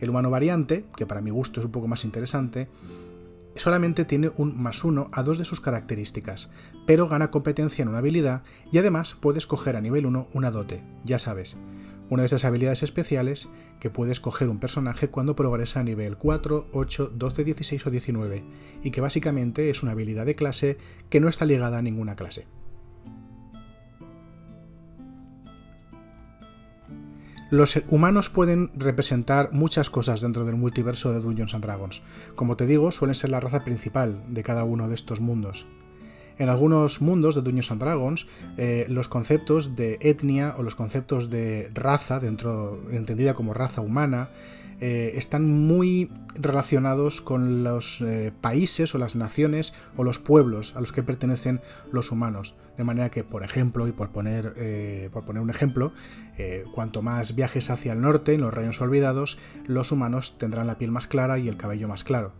El 0.00 0.10
humano 0.10 0.28
variante, 0.28 0.84
que 0.96 1.06
para 1.06 1.20
mi 1.20 1.30
gusto 1.30 1.60
es 1.60 1.66
un 1.66 1.72
poco 1.72 1.86
más 1.86 2.04
interesante, 2.04 2.68
solamente 3.54 4.04
tiene 4.04 4.32
un 4.36 4.60
más 4.60 4.82
uno 4.82 5.08
a 5.12 5.22
dos 5.22 5.38
de 5.38 5.44
sus 5.44 5.60
características, 5.60 6.50
pero 6.84 7.06
gana 7.06 7.30
competencia 7.30 7.82
en 7.82 7.90
una 7.90 7.98
habilidad 7.98 8.42
y 8.72 8.78
además 8.78 9.14
puede 9.14 9.38
escoger 9.38 9.76
a 9.76 9.80
nivel 9.80 10.04
1 10.04 10.26
una 10.32 10.50
dote, 10.50 10.82
ya 11.04 11.20
sabes, 11.20 11.56
una 12.10 12.22
de 12.22 12.26
esas 12.26 12.44
habilidades 12.44 12.82
especiales 12.82 13.48
que 13.80 13.90
puede 13.90 14.12
escoger 14.12 14.48
un 14.48 14.58
personaje 14.58 15.08
cuando 15.08 15.36
progresa 15.36 15.80
a 15.80 15.84
nivel 15.84 16.16
4, 16.16 16.68
8, 16.72 17.12
12, 17.14 17.44
16 17.44 17.86
o 17.86 17.90
19, 17.90 18.44
y 18.82 18.90
que 18.90 19.00
básicamente 19.00 19.70
es 19.70 19.82
una 19.82 19.92
habilidad 19.92 20.26
de 20.26 20.34
clase 20.34 20.78
que 21.08 21.20
no 21.20 21.28
está 21.28 21.46
ligada 21.46 21.78
a 21.78 21.82
ninguna 21.82 22.16
clase. 22.16 22.46
Los 27.52 27.78
humanos 27.90 28.30
pueden 28.30 28.70
representar 28.74 29.52
muchas 29.52 29.90
cosas 29.90 30.22
dentro 30.22 30.46
del 30.46 30.56
multiverso 30.56 31.12
de 31.12 31.20
Dungeons 31.20 31.52
and 31.52 31.62
Dragons. 31.62 32.02
Como 32.34 32.56
te 32.56 32.64
digo, 32.64 32.90
suelen 32.92 33.14
ser 33.14 33.28
la 33.28 33.40
raza 33.40 33.62
principal 33.62 34.24
de 34.28 34.42
cada 34.42 34.64
uno 34.64 34.88
de 34.88 34.94
estos 34.94 35.20
mundos. 35.20 35.66
En 36.38 36.48
algunos 36.48 37.00
mundos 37.00 37.34
de 37.34 37.42
Dungeons 37.42 37.70
and 37.70 37.80
Dragons, 37.80 38.26
eh, 38.56 38.86
los 38.88 39.08
conceptos 39.08 39.76
de 39.76 39.98
etnia 40.00 40.54
o 40.58 40.62
los 40.62 40.74
conceptos 40.74 41.30
de 41.30 41.70
raza, 41.74 42.20
entendida 42.90 43.34
como 43.34 43.54
raza 43.54 43.80
humana, 43.80 44.30
eh, 44.80 45.12
están 45.16 45.48
muy 45.48 46.10
relacionados 46.34 47.20
con 47.20 47.62
los 47.62 48.00
eh, 48.00 48.32
países 48.40 48.94
o 48.94 48.98
las 48.98 49.14
naciones 49.14 49.74
o 49.96 50.02
los 50.02 50.18
pueblos 50.18 50.74
a 50.74 50.80
los 50.80 50.90
que 50.90 51.04
pertenecen 51.04 51.60
los 51.92 52.10
humanos. 52.10 52.56
De 52.76 52.82
manera 52.82 53.10
que, 53.10 53.22
por 53.22 53.44
ejemplo, 53.44 53.86
y 53.86 53.92
por 53.92 54.10
poner, 54.10 55.10
por 55.12 55.24
poner 55.24 55.42
un 55.42 55.50
ejemplo, 55.50 55.92
cuanto 56.74 57.02
más 57.02 57.36
viajes 57.36 57.68
hacia 57.68 57.92
el 57.92 58.00
norte, 58.00 58.32
en 58.32 58.40
los 58.40 58.52
reinos 58.52 58.80
olvidados, 58.80 59.38
los 59.66 59.92
humanos 59.92 60.38
tendrán 60.38 60.66
la 60.66 60.78
piel 60.78 60.90
más 60.90 61.06
clara 61.06 61.38
y 61.38 61.48
el 61.48 61.58
cabello 61.58 61.86
más 61.86 62.02
claro. 62.02 62.32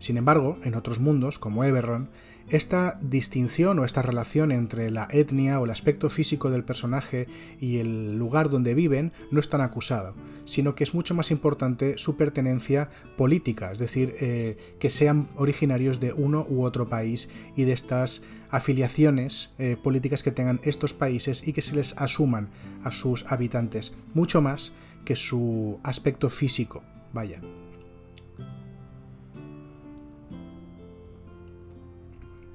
Sin 0.00 0.16
embargo, 0.16 0.58
en 0.64 0.74
otros 0.74 0.98
mundos, 0.98 1.38
como 1.38 1.62
Eberron, 1.62 2.08
esta 2.48 2.98
distinción 3.00 3.78
o 3.78 3.84
esta 3.84 4.02
relación 4.02 4.50
entre 4.50 4.90
la 4.90 5.06
etnia 5.10 5.60
o 5.60 5.66
el 5.66 5.70
aspecto 5.70 6.10
físico 6.10 6.50
del 6.50 6.64
personaje 6.64 7.28
y 7.60 7.76
el 7.76 8.18
lugar 8.18 8.50
donde 8.50 8.74
viven 8.74 9.12
no 9.30 9.38
es 9.40 9.48
tan 9.48 9.60
acusado, 9.60 10.14
sino 10.46 10.74
que 10.74 10.82
es 10.82 10.94
mucho 10.94 11.14
más 11.14 11.30
importante 11.30 11.96
su 11.96 12.16
pertenencia 12.16 12.90
política, 13.16 13.70
es 13.70 13.78
decir, 13.78 14.14
eh, 14.20 14.74
que 14.80 14.90
sean 14.90 15.28
originarios 15.36 16.00
de 16.00 16.12
uno 16.12 16.44
u 16.48 16.64
otro 16.64 16.88
país 16.88 17.30
y 17.54 17.64
de 17.64 17.72
estas 17.72 18.22
afiliaciones 18.50 19.54
eh, 19.58 19.76
políticas 19.80 20.22
que 20.22 20.32
tengan 20.32 20.60
estos 20.64 20.92
países 20.92 21.46
y 21.46 21.52
que 21.52 21.62
se 21.62 21.76
les 21.76 21.96
asuman 21.98 22.48
a 22.82 22.90
sus 22.90 23.30
habitantes, 23.30 23.94
mucho 24.14 24.40
más 24.40 24.72
que 25.04 25.14
su 25.14 25.78
aspecto 25.84 26.30
físico. 26.30 26.82
Vaya. 27.12 27.40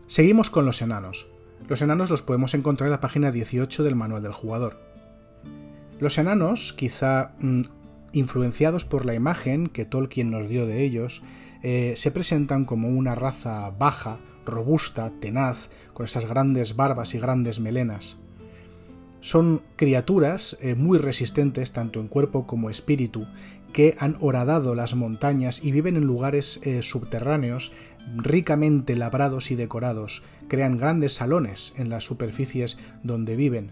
Seguimos 0.07 0.51
con 0.51 0.65
los 0.65 0.81
enanos. 0.83 1.27
Los 1.67 1.81
enanos 1.81 2.11
los 2.11 2.21
podemos 2.21 2.53
encontrar 2.53 2.87
en 2.87 2.91
la 2.91 3.01
página 3.01 3.31
18 3.31 3.83
del 3.83 3.95
manual 3.95 4.21
del 4.21 4.33
jugador. 4.33 4.79
Los 5.99 6.19
enanos, 6.19 6.73
quizá 6.73 7.33
mm, 7.39 7.61
influenciados 8.11 8.85
por 8.85 9.05
la 9.05 9.15
imagen 9.15 9.67
que 9.67 9.85
Tolkien 9.85 10.29
nos 10.29 10.47
dio 10.47 10.67
de 10.67 10.83
ellos, 10.83 11.23
eh, 11.63 11.93
se 11.97 12.11
presentan 12.11 12.65
como 12.65 12.89
una 12.89 13.15
raza 13.15 13.71
baja, 13.71 14.19
robusta, 14.45 15.11
tenaz, 15.19 15.71
con 15.93 16.05
esas 16.05 16.25
grandes 16.25 16.75
barbas 16.75 17.15
y 17.15 17.19
grandes 17.19 17.59
melenas. 17.59 18.19
Son 19.21 19.63
criaturas 19.75 20.55
eh, 20.61 20.75
muy 20.75 20.99
resistentes 20.99 21.71
tanto 21.71 21.99
en 21.99 22.09
cuerpo 22.09 22.45
como 22.45 22.69
espíritu, 22.69 23.25
que 23.73 23.95
han 23.99 24.17
horadado 24.21 24.75
las 24.75 24.93
montañas 24.93 25.63
y 25.63 25.71
viven 25.71 25.97
en 25.97 26.05
lugares 26.05 26.61
eh, 26.63 26.83
subterráneos 26.83 27.73
ricamente 28.15 28.95
labrados 28.95 29.51
y 29.51 29.55
decorados, 29.55 30.23
crean 30.47 30.77
grandes 30.77 31.13
salones 31.13 31.73
en 31.77 31.89
las 31.89 32.03
superficies 32.03 32.77
donde 33.03 33.35
viven. 33.35 33.71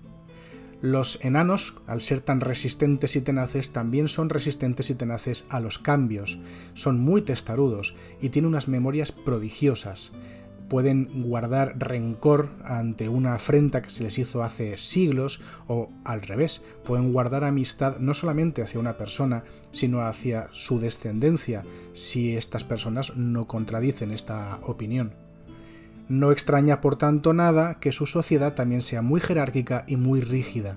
Los 0.81 1.23
enanos, 1.23 1.77
al 1.87 2.01
ser 2.01 2.19
tan 2.19 2.41
resistentes 2.41 3.15
y 3.15 3.21
tenaces, 3.21 3.71
también 3.71 4.09
son 4.09 4.29
resistentes 4.29 4.89
y 4.89 4.95
tenaces 4.95 5.45
a 5.49 5.61
los 5.61 5.79
cambios, 5.79 6.39
son 6.73 6.99
muy 6.99 7.21
testarudos 7.21 7.95
y 8.21 8.29
tienen 8.29 8.49
unas 8.49 8.67
memorias 8.67 9.13
prodigiosas 9.13 10.11
pueden 10.73 11.07
guardar 11.21 11.75
rencor 11.77 12.49
ante 12.65 13.07
una 13.07 13.35
afrenta 13.35 13.83
que 13.83 13.91
se 13.91 14.05
les 14.05 14.17
hizo 14.17 14.41
hace 14.41 14.75
siglos 14.79 15.39
o 15.67 15.91
al 16.03 16.23
revés, 16.23 16.63
pueden 16.83 17.13
guardar 17.13 17.43
amistad 17.43 17.99
no 17.99 18.15
solamente 18.15 18.63
hacia 18.63 18.79
una 18.79 18.97
persona, 18.97 19.43
sino 19.69 20.01
hacia 20.01 20.47
su 20.51 20.79
descendencia, 20.79 21.61
si 21.93 22.35
estas 22.35 22.63
personas 22.63 23.15
no 23.15 23.45
contradicen 23.45 24.09
esta 24.09 24.57
opinión. 24.63 25.13
No 26.09 26.31
extraña 26.31 26.81
por 26.81 26.95
tanto 26.95 27.33
nada 27.33 27.75
que 27.79 27.91
su 27.91 28.07
sociedad 28.07 28.55
también 28.55 28.81
sea 28.81 29.03
muy 29.03 29.21
jerárquica 29.21 29.85
y 29.87 29.95
muy 29.95 30.21
rígida, 30.21 30.75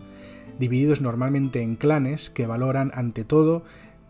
divididos 0.58 1.00
normalmente 1.00 1.62
en 1.62 1.74
clanes 1.74 2.28
que 2.28 2.46
valoran 2.46 2.92
ante 2.94 3.24
todo 3.24 3.64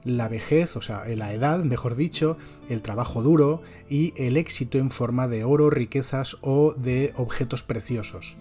la 0.07 0.29
vejez, 0.29 0.77
o 0.77 0.83
sea, 0.83 1.05
la 1.05 1.35
edad, 1.35 1.59
mejor 1.65 1.97
dicho, 1.97 2.39
el 2.71 2.81
trabajo 2.81 3.23
duro 3.23 3.61
y 3.91 4.15
el 4.17 4.37
éxito 4.37 4.79
en 4.79 4.91
forma 4.91 5.27
de 5.27 5.45
oro, 5.45 5.69
riquezas 5.69 6.39
o 6.43 6.75
de 6.75 7.13
objetos 7.17 7.65
preciosos. 7.65 8.37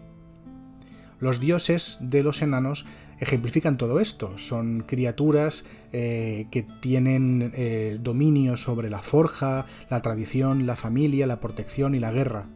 Los 1.20 1.40
dioses 1.40 1.98
de 2.02 2.22
los 2.22 2.42
enanos 2.44 2.86
ejemplifican 3.20 3.78
todo 3.78 4.00
esto. 4.00 4.38
Son 4.38 4.84
criaturas 4.86 5.66
eh, 5.92 6.48
que 6.52 6.64
tienen 6.82 7.52
eh, 7.56 7.98
dominio 8.00 8.58
sobre 8.58 8.90
la 8.90 9.02
forja, 9.02 9.66
la 9.90 10.02
tradición, 10.02 10.68
la 10.68 10.76
familia, 10.76 11.26
la 11.26 11.40
protección 11.40 11.96
y 11.96 12.00
la 12.00 12.12
guerra. 12.12 12.48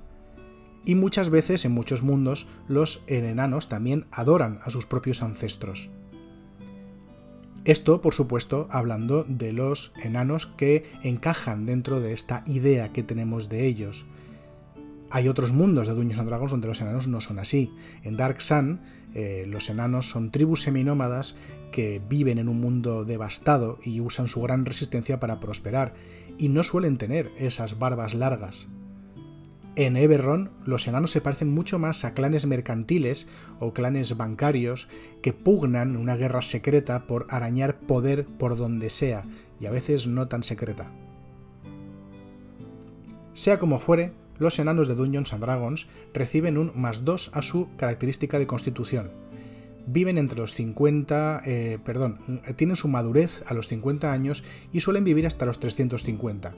Y 0.86 0.96
muchas 0.96 1.30
veces 1.30 1.66
en 1.66 1.72
muchos 1.72 2.04
mundos 2.04 2.48
los 2.68 3.04
enanos 3.08 3.70
también 3.70 4.06
adoran 4.12 4.60
a 4.64 4.70
sus 4.70 4.86
propios 4.86 5.24
ancestros. 5.24 5.90
Esto, 7.66 8.02
por 8.02 8.14
supuesto, 8.14 8.68
hablando 8.72 9.26
de 9.28 9.54
los 9.54 9.92
enanos 10.02 10.46
que 10.48 10.90
encajan 11.04 11.66
dentro 11.66 12.00
de 12.00 12.14
esta 12.14 12.44
idea 12.48 12.94
que 12.94 13.04
tenemos 13.04 13.50
de 13.50 13.68
ellos. 13.68 14.06
Hay 15.12 15.28
otros 15.28 15.52
mundos 15.52 15.88
de 15.88 15.94
Dungeons 15.94 16.20
and 16.20 16.30
Dragons 16.30 16.52
donde 16.52 16.68
los 16.68 16.82
enanos 16.82 17.08
no 17.08 17.20
son 17.20 17.40
así. 17.40 17.72
En 18.04 18.16
Dark 18.16 18.42
Sun, 18.42 18.80
eh, 19.14 19.46
los 19.48 19.70
enanos 19.70 20.08
son 20.08 20.32
tribus 20.32 20.62
seminómadas 20.62 21.36
que 21.72 22.02
viven 22.08 22.38
en 22.38 22.48
un 22.48 22.62
mundo 22.62 23.06
devastado 23.06 23.80
y 23.84 24.00
usan 24.02 24.28
su 24.28 24.42
gran 24.42 24.66
resistencia 24.66 25.20
para 25.20 25.40
prosperar, 25.40 25.94
y 26.38 26.50
no 26.50 26.64
suelen 26.64 26.98
tener 26.98 27.30
esas 27.38 27.78
barbas 27.80 28.14
largas. 28.14 28.70
En 29.76 29.96
Eberron, 29.96 30.50
los 30.66 30.88
enanos 30.88 31.12
se 31.12 31.22
parecen 31.22 31.54
mucho 31.54 31.80
más 31.80 32.04
a 32.04 32.14
clanes 32.14 32.46
mercantiles 32.46 33.28
o 33.60 33.74
clanes 33.74 34.18
bancarios 34.18 34.90
que 35.22 35.32
pugnan 35.32 35.96
una 35.96 36.16
guerra 36.16 36.42
secreta 36.42 37.06
por 37.08 37.28
arañar 37.30 37.80
poder 37.80 38.26
por 38.26 38.58
donde 38.58 38.90
sea, 38.90 39.26
y 39.60 39.68
a 39.68 39.72
veces 39.72 40.08
no 40.08 40.28
tan 40.28 40.44
secreta. 40.44 40.92
Sea 43.34 43.58
como 43.58 43.80
fuere, 43.80 44.12
los 44.38 44.60
enanos 44.60 44.88
de 44.88 44.96
Dungeons 44.96 45.34
and 45.34 45.44
Dragons 45.44 45.88
reciben 46.14 46.58
un 46.58 46.72
más 46.76 47.06
2 47.06 47.32
a 47.34 47.42
su 47.42 47.70
característica 47.78 48.40
de 48.40 48.48
constitución. 48.48 49.12
Viven 49.86 50.18
entre 50.18 50.40
los 50.40 50.54
50, 50.56 51.42
eh, 51.46 51.80
perdón, 51.84 52.42
tienen 52.56 52.76
su 52.76 52.88
madurez 52.88 53.44
a 53.48 53.54
los 53.54 53.68
50 53.70 54.12
años 54.12 54.44
y 54.74 54.82
suelen 54.82 55.04
vivir 55.04 55.26
hasta 55.26 55.46
los 55.46 55.60
350 55.60 56.54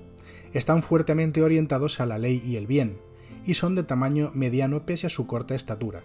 están 0.53 0.81
fuertemente 0.81 1.41
orientados 1.43 2.00
a 2.00 2.05
la 2.05 2.17
ley 2.17 2.41
y 2.46 2.55
el 2.55 2.67
bien, 2.67 2.98
y 3.46 3.55
son 3.55 3.75
de 3.75 3.84
tamaño 3.84 4.31
mediano 4.34 4.86
pese 4.86 5.08
a 5.08 5.10
su 5.10 5.27
corta 5.27 5.55
estatura. 5.55 6.03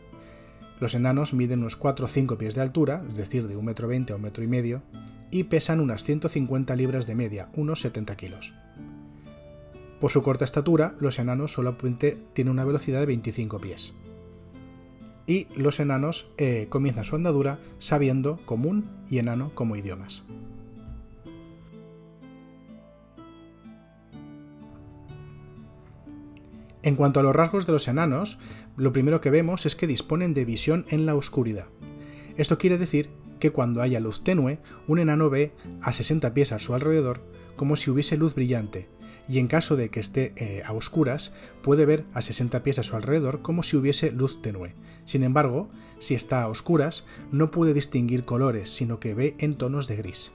Los 0.81 0.95
enanos 0.95 1.33
miden 1.33 1.61
unos 1.61 1.77
4 1.77 2.07
o 2.07 2.09
5 2.09 2.39
pies 2.39 2.55
de 2.55 2.61
altura, 2.61 3.05
es 3.11 3.17
decir, 3.17 3.49
de 3.49 3.57
1,20 3.57 4.15
m 4.15 4.29
a 4.29 4.33
1,5 4.33 4.43
m, 4.43 4.83
y 5.31 5.45
pesan 5.45 5.81
unas 5.81 6.05
150 6.05 6.77
libras 6.77 7.07
de 7.07 7.15
media, 7.15 7.49
unos 7.55 7.81
70 7.81 8.17
kilos. 8.17 8.55
Por 10.01 10.11
su 10.11 10.23
corta 10.23 10.45
estatura, 10.45 10.95
los 11.01 11.19
enanos 11.19 11.53
solamente 11.53 12.19
tienen 12.35 12.53
una 12.53 12.65
velocidad 12.65 13.01
de 13.01 13.07
25 13.07 13.59
pies. 13.59 13.95
Y 15.27 15.49
los 15.57 15.81
enanos 15.81 16.31
eh, 16.37 16.67
comienzan 16.69 17.05
su 17.05 17.17
andadura 17.17 17.59
sabiendo 17.79 18.39
común 18.45 18.85
y 19.11 19.19
enano 19.19 19.51
como 19.55 19.75
idiomas. 19.75 20.25
En 26.87 26.95
cuanto 26.95 27.19
a 27.19 27.25
los 27.25 27.35
rasgos 27.35 27.67
de 27.67 27.73
los 27.73 27.89
enanos, 27.89 28.39
lo 28.77 28.93
primero 28.93 29.21
que 29.21 29.31
vemos 29.31 29.67
es 29.67 29.75
que 29.75 29.89
disponen 29.89 30.35
de 30.35 30.45
visión 30.45 30.87
en 30.89 31.05
la 31.05 31.17
oscuridad. 31.17 31.67
Esto 32.37 32.59
quiere 32.59 32.79
decir 32.79 33.11
que 33.41 33.51
cuando 33.51 33.83
haya 33.83 33.99
luz 33.99 34.23
tenue, 34.23 34.61
un 34.87 35.01
enano 35.01 35.29
ve 35.29 35.51
a 35.83 35.93
60 35.93 36.33
pies 36.33 36.53
a 36.53 36.61
su 36.61 36.75
alrededor 36.75 37.23
como 37.57 37.75
si 37.75 37.91
hubiese 37.91 38.17
luz 38.17 38.37
brillante, 38.37 38.89
y 39.29 39.41
en 39.41 39.49
caso 39.49 39.75
de 39.75 39.89
que 39.89 39.99
esté 39.99 40.33
eh, 40.37 40.63
a 40.65 40.75
oscuras, 40.75 41.35
puede 41.61 41.87
ver 41.87 42.05
a 42.15 42.23
60 42.23 42.63
pies 42.63 42.79
a 42.79 42.85
su 42.85 42.95
alrededor 42.95 43.43
como 43.43 43.65
si 43.65 43.77
hubiese 43.77 44.13
luz 44.13 44.41
tenue. 44.41 44.77
Sin 45.07 45.25
embargo, 45.25 45.69
si 45.99 46.15
está 46.15 46.45
a 46.45 46.49
oscuras, 46.49 47.05
no 47.33 47.51
puede 47.51 47.75
distinguir 47.75 48.25
colores, 48.25 48.71
sino 48.71 49.01
que 49.01 49.13
ve 49.13 49.35
en 49.41 49.57
tonos 49.57 49.89
de 49.89 49.97
gris. 49.97 50.31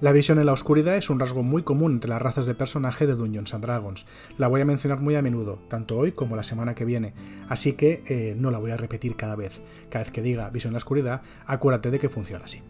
La 0.00 0.12
visión 0.12 0.38
en 0.38 0.46
la 0.46 0.52
oscuridad 0.52 0.96
es 0.96 1.10
un 1.10 1.18
rasgo 1.18 1.42
muy 1.42 1.64
común 1.64 1.94
entre 1.94 2.10
las 2.10 2.22
razas 2.22 2.46
de 2.46 2.54
personaje 2.54 3.04
de 3.08 3.16
Dungeons 3.16 3.52
and 3.52 3.64
Dragons. 3.64 4.06
La 4.38 4.46
voy 4.46 4.60
a 4.60 4.64
mencionar 4.64 5.00
muy 5.00 5.16
a 5.16 5.22
menudo, 5.22 5.58
tanto 5.68 5.98
hoy 5.98 6.12
como 6.12 6.36
la 6.36 6.44
semana 6.44 6.76
que 6.76 6.84
viene, 6.84 7.14
así 7.48 7.72
que 7.72 8.04
eh, 8.06 8.36
no 8.38 8.52
la 8.52 8.58
voy 8.58 8.70
a 8.70 8.76
repetir 8.76 9.16
cada 9.16 9.34
vez. 9.34 9.60
Cada 9.90 10.04
vez 10.04 10.12
que 10.12 10.22
diga 10.22 10.50
visión 10.50 10.70
en 10.70 10.74
la 10.74 10.78
oscuridad, 10.78 11.22
acuérdate 11.46 11.90
de 11.90 11.98
que 11.98 12.08
funciona 12.08 12.44
así. 12.44 12.62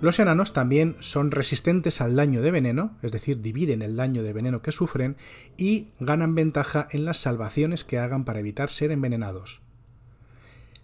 Los 0.00 0.20
enanos 0.20 0.52
también 0.52 0.94
son 1.00 1.32
resistentes 1.32 2.00
al 2.00 2.14
daño 2.14 2.40
de 2.40 2.52
veneno, 2.52 2.96
es 3.02 3.10
decir, 3.10 3.40
dividen 3.42 3.82
el 3.82 3.96
daño 3.96 4.22
de 4.22 4.32
veneno 4.32 4.62
que 4.62 4.70
sufren 4.70 5.16
y 5.56 5.88
ganan 5.98 6.36
ventaja 6.36 6.86
en 6.92 7.04
las 7.04 7.18
salvaciones 7.18 7.82
que 7.82 7.98
hagan 7.98 8.24
para 8.24 8.38
evitar 8.38 8.70
ser 8.70 8.92
envenenados. 8.92 9.62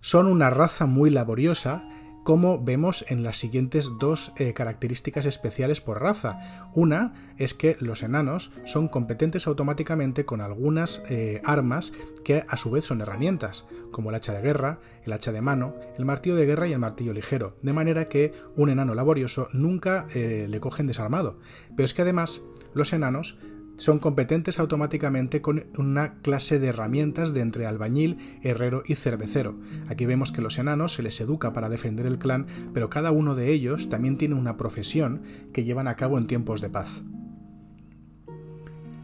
Son 0.01 0.27
una 0.27 0.51
raza 0.51 0.87
muy 0.87 1.11
laboriosa 1.11 1.89
como 2.25 2.63
vemos 2.63 3.05
en 3.09 3.23
las 3.23 3.39
siguientes 3.39 3.91
dos 3.99 4.33
eh, 4.37 4.53
características 4.53 5.25
especiales 5.25 5.81
por 5.81 6.01
raza. 6.01 6.69
Una 6.75 7.33
es 7.39 7.55
que 7.55 7.77
los 7.81 8.03
enanos 8.03 8.53
son 8.65 8.89
competentes 8.89 9.47
automáticamente 9.47 10.25
con 10.25 10.41
algunas 10.41 11.03
eh, 11.09 11.41
armas 11.45 11.93
que 12.25 12.45
a 12.49 12.57
su 12.57 12.71
vez 12.71 12.85
son 12.85 13.01
herramientas, 13.01 13.67
como 13.91 14.11
el 14.11 14.17
hacha 14.17 14.33
de 14.33 14.43
guerra, 14.43 14.79
el 15.05 15.13
hacha 15.13 15.33
de 15.33 15.41
mano, 15.41 15.75
el 15.97 16.05
martillo 16.05 16.37
de 16.37 16.47
guerra 16.47 16.69
y 16.69 16.73
el 16.73 16.79
martillo 16.79 17.13
ligero, 17.13 17.57
de 17.63 17.73
manera 17.73 18.09
que 18.09 18.33
un 18.57 18.71
enano 18.71 18.95
laborioso 18.95 19.49
nunca 19.53 20.07
eh, 20.15 20.47
le 20.49 20.61
cogen 20.61 20.87
desarmado. 20.87 21.39
Pero 21.77 21.85
es 21.85 21.95
que 21.95 22.03
además 22.03 22.43
los 22.75 22.93
enanos 22.93 23.39
son 23.79 24.01
competentes 24.01 24.59
automáticamente 24.59 25.41
con 25.41 25.65
una 25.79 26.15
clase 26.21 26.59
de 26.59 26.69
herramientas 26.69 27.33
de 27.33 27.41
entre 27.41 27.65
albañil, 27.65 28.39
herrero 28.43 28.83
y 28.85 28.97
cervecero. 28.97 29.59
Aquí 29.89 30.05
vemos 30.05 30.33
que 30.33 30.43
los 30.43 30.59
enanos 30.59 30.93
se 30.93 31.03
les 31.03 31.21
educa 31.21 31.53
para 31.53 31.69
defender 31.69 32.05
el 32.05 32.19
clan, 32.19 32.47
pero 32.75 32.91
cada 32.91 33.13
uno 33.13 33.35
de 33.35 33.53
ellos 33.53 33.89
también 33.89 34.19
tiene 34.19 34.35
una 34.35 34.57
profesión 34.57 35.23
que 35.53 35.65
llevan 35.65 35.89
a 35.89 35.97
cabo 35.97 36.19
en 36.19 36.27
tiempos 36.27 36.61
de 36.61 36.69
paz. 36.69 37.03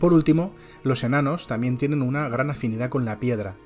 Por 0.00 0.12
último, 0.12 0.54
los 0.82 1.04
enanos 1.04 1.46
también 1.46 1.78
tienen 1.78 2.02
una 2.02 2.28
gran 2.28 2.50
afinidad 2.50 2.90
con 2.90 3.04
la 3.04 3.20
piedra. 3.20 3.56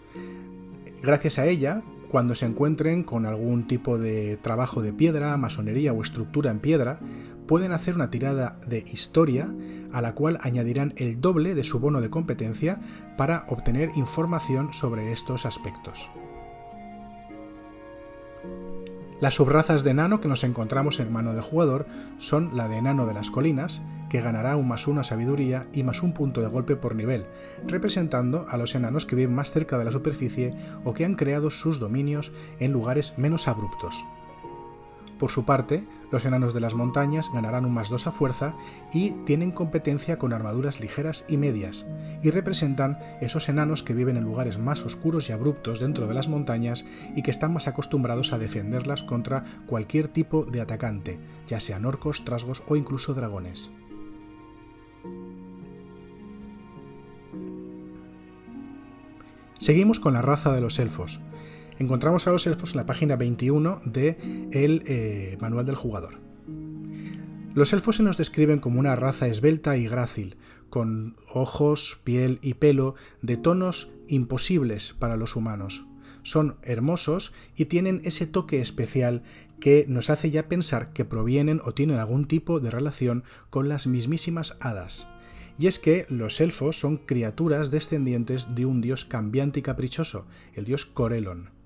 Gracias 1.03 1.39
a 1.39 1.47
ella, 1.47 1.83
cuando 2.09 2.35
se 2.35 2.47
encuentren 2.47 3.03
con 3.05 3.27
algún 3.27 3.67
tipo 3.67 3.99
de 3.99 4.37
trabajo 4.39 4.83
de 4.83 4.93
piedra, 4.93 5.37
masonería 5.37 5.93
o 5.93 6.03
estructura 6.03 6.51
en 6.51 6.61
piedra, 6.61 7.01
pueden 7.47 7.73
hacer 7.73 7.95
una 7.95 8.11
tirada 8.11 8.59
de 8.67 8.85
historia 8.91 9.53
a 9.93 10.01
la 10.03 10.15
cual 10.15 10.39
añadirán 10.43 10.93
el 10.97 11.21
doble 11.21 11.55
de 11.55 11.65
su 11.65 11.81
bono 11.81 12.01
de 12.01 12.11
competencia 12.11 12.81
para 13.17 13.47
obtener 13.49 13.91
información 13.97 14.73
sobre 14.73 15.13
estos 15.13 15.47
aspectos. 15.47 16.11
Las 19.21 19.35
subrazas 19.35 19.83
de 19.83 19.91
enano 19.91 20.21
que 20.21 20.29
nos 20.29 20.45
encontramos 20.45 21.01
en 21.01 21.13
mano 21.13 21.33
del 21.33 21.43
jugador 21.43 21.87
son 22.19 22.57
la 22.57 22.69
de 22.69 22.77
enano 22.77 23.05
de 23.05 23.15
las 23.15 23.31
colinas, 23.31 23.83
que 24.09 24.21
ganará 24.21 24.57
un 24.57 24.69
más 24.69 24.87
uno 24.87 25.01
a 25.01 25.05
sabiduría 25.05 25.67
y 25.73 25.83
más 25.83 26.05
un 26.05 26.15
punto 26.15 26.41
de 26.41 26.47
golpe 26.47 26.77
por 26.77 26.95
nivel, 26.95 27.27
representando 27.67 28.47
a 28.49 28.57
los 28.57 28.77
enanos 28.77 29.07
que 29.07 29.17
viven 29.17 29.35
más 29.35 29.51
cerca 29.51 29.77
de 29.77 29.85
la 29.85 29.91
superficie 29.91 30.55
o 30.85 30.95
que 30.95 31.05
han 31.05 31.17
creado 31.17 31.51
sus 31.51 31.81
dominios 31.81 32.33
en 32.61 32.73
lugares 32.73 33.15
menos 33.17 33.49
abruptos. 33.49 34.05
Por 35.19 35.31
su 35.31 35.45
parte, 35.45 35.85
los 36.11 36.25
enanos 36.25 36.55
de 36.55 36.61
las 36.61 36.75
montañas 36.75 37.31
ganarán 37.33 37.65
un 37.65 37.75
más 37.75 37.89
2 37.89 38.07
a 38.07 38.13
fuerza 38.13 38.55
y 38.93 39.11
tienen 39.25 39.51
competencia 39.51 40.19
con 40.19 40.33
armaduras 40.33 40.81
ligeras 40.81 41.25
y 41.29 41.37
medias, 41.37 41.87
y 42.23 42.31
representan 42.31 42.99
esos 43.21 43.49
enanos 43.49 43.83
que 43.83 43.95
viven 43.95 44.17
en 44.17 44.25
lugares 44.25 44.59
más 44.59 44.85
oscuros 44.85 45.29
y 45.29 45.33
abruptos 45.33 45.81
dentro 45.81 46.07
de 46.07 46.15
las 46.15 46.29
montañas 46.29 46.85
y 47.15 47.23
que 47.23 47.31
están 47.31 47.53
más 47.53 47.69
acostumbrados 47.69 48.33
a 48.33 48.39
defenderlas 48.39 49.03
contra 49.03 49.45
cualquier 49.67 50.09
tipo 50.09 50.45
de 50.45 50.61
atacante, 50.61 51.21
ya 51.47 51.61
sean 51.61 51.85
orcos, 51.85 52.25
trasgos 52.25 52.63
o 52.67 52.77
incluso 52.77 53.15
dragones. 53.15 53.71
Seguimos 59.59 59.99
con 59.99 60.15
la 60.15 60.23
raza 60.23 60.53
de 60.53 60.61
los 60.61 60.79
elfos, 60.79 61.21
encontramos 61.79 62.27
a 62.27 62.33
los 62.33 62.47
elfos 62.47 62.73
en 62.73 62.79
la 62.79 62.87
página 62.87 63.17
21 63.17 63.81
del 63.85 63.91
de 63.91 64.83
eh, 64.87 65.39
manual 65.41 65.67
del 65.67 65.77
jugador. 65.77 66.19
Los 67.55 67.73
elfos 67.73 67.97
se 67.97 68.03
nos 68.03 68.17
describen 68.17 68.61
como 68.61 68.79
una 68.79 68.95
raza 68.95 69.27
esbelta 69.27 69.77
y 69.77 69.89
grácil, 69.89 70.37
con 70.71 71.17
ojos, 71.33 72.01
piel 72.05 72.39
y 72.43 72.55
pelo 72.55 72.95
de 73.23 73.37
tonos 73.37 73.91
imposibles 74.07 74.95
para 74.99 75.17
los 75.17 75.35
humanos. 75.35 75.87
Son 76.23 76.57
hermosos 76.63 77.33
y 77.57 77.67
tienen 77.67 78.01
ese 78.05 78.27
toque 78.27 78.61
especial 78.61 79.23
que 79.61 79.87
nos 79.89 80.11
hace 80.11 80.31
ya 80.31 80.49
pensar 80.49 80.93
que 80.93 81.05
provienen 81.05 81.61
o 81.65 81.73
tienen 81.73 81.99
algún 81.99 82.27
tipo 82.27 82.61
de 82.61 82.71
relación 82.71 83.25
con 83.51 83.69
las 83.69 83.87
mismísimas 83.87 84.57
hadas. 84.61 85.09
Y 85.59 85.67
es 85.67 85.81
que 85.81 86.07
los 86.09 86.41
elfos 86.41 86.79
son 86.79 86.99
criaturas 86.99 87.71
descendientes 87.71 88.55
de 88.55 88.67
un 88.67 88.81
dios 88.81 89.05
cambiante 89.05 89.61
y 89.61 89.63
caprichoso, 89.63 90.27
el 90.55 90.65
dios 90.65 90.87
Corelon. 90.87 91.58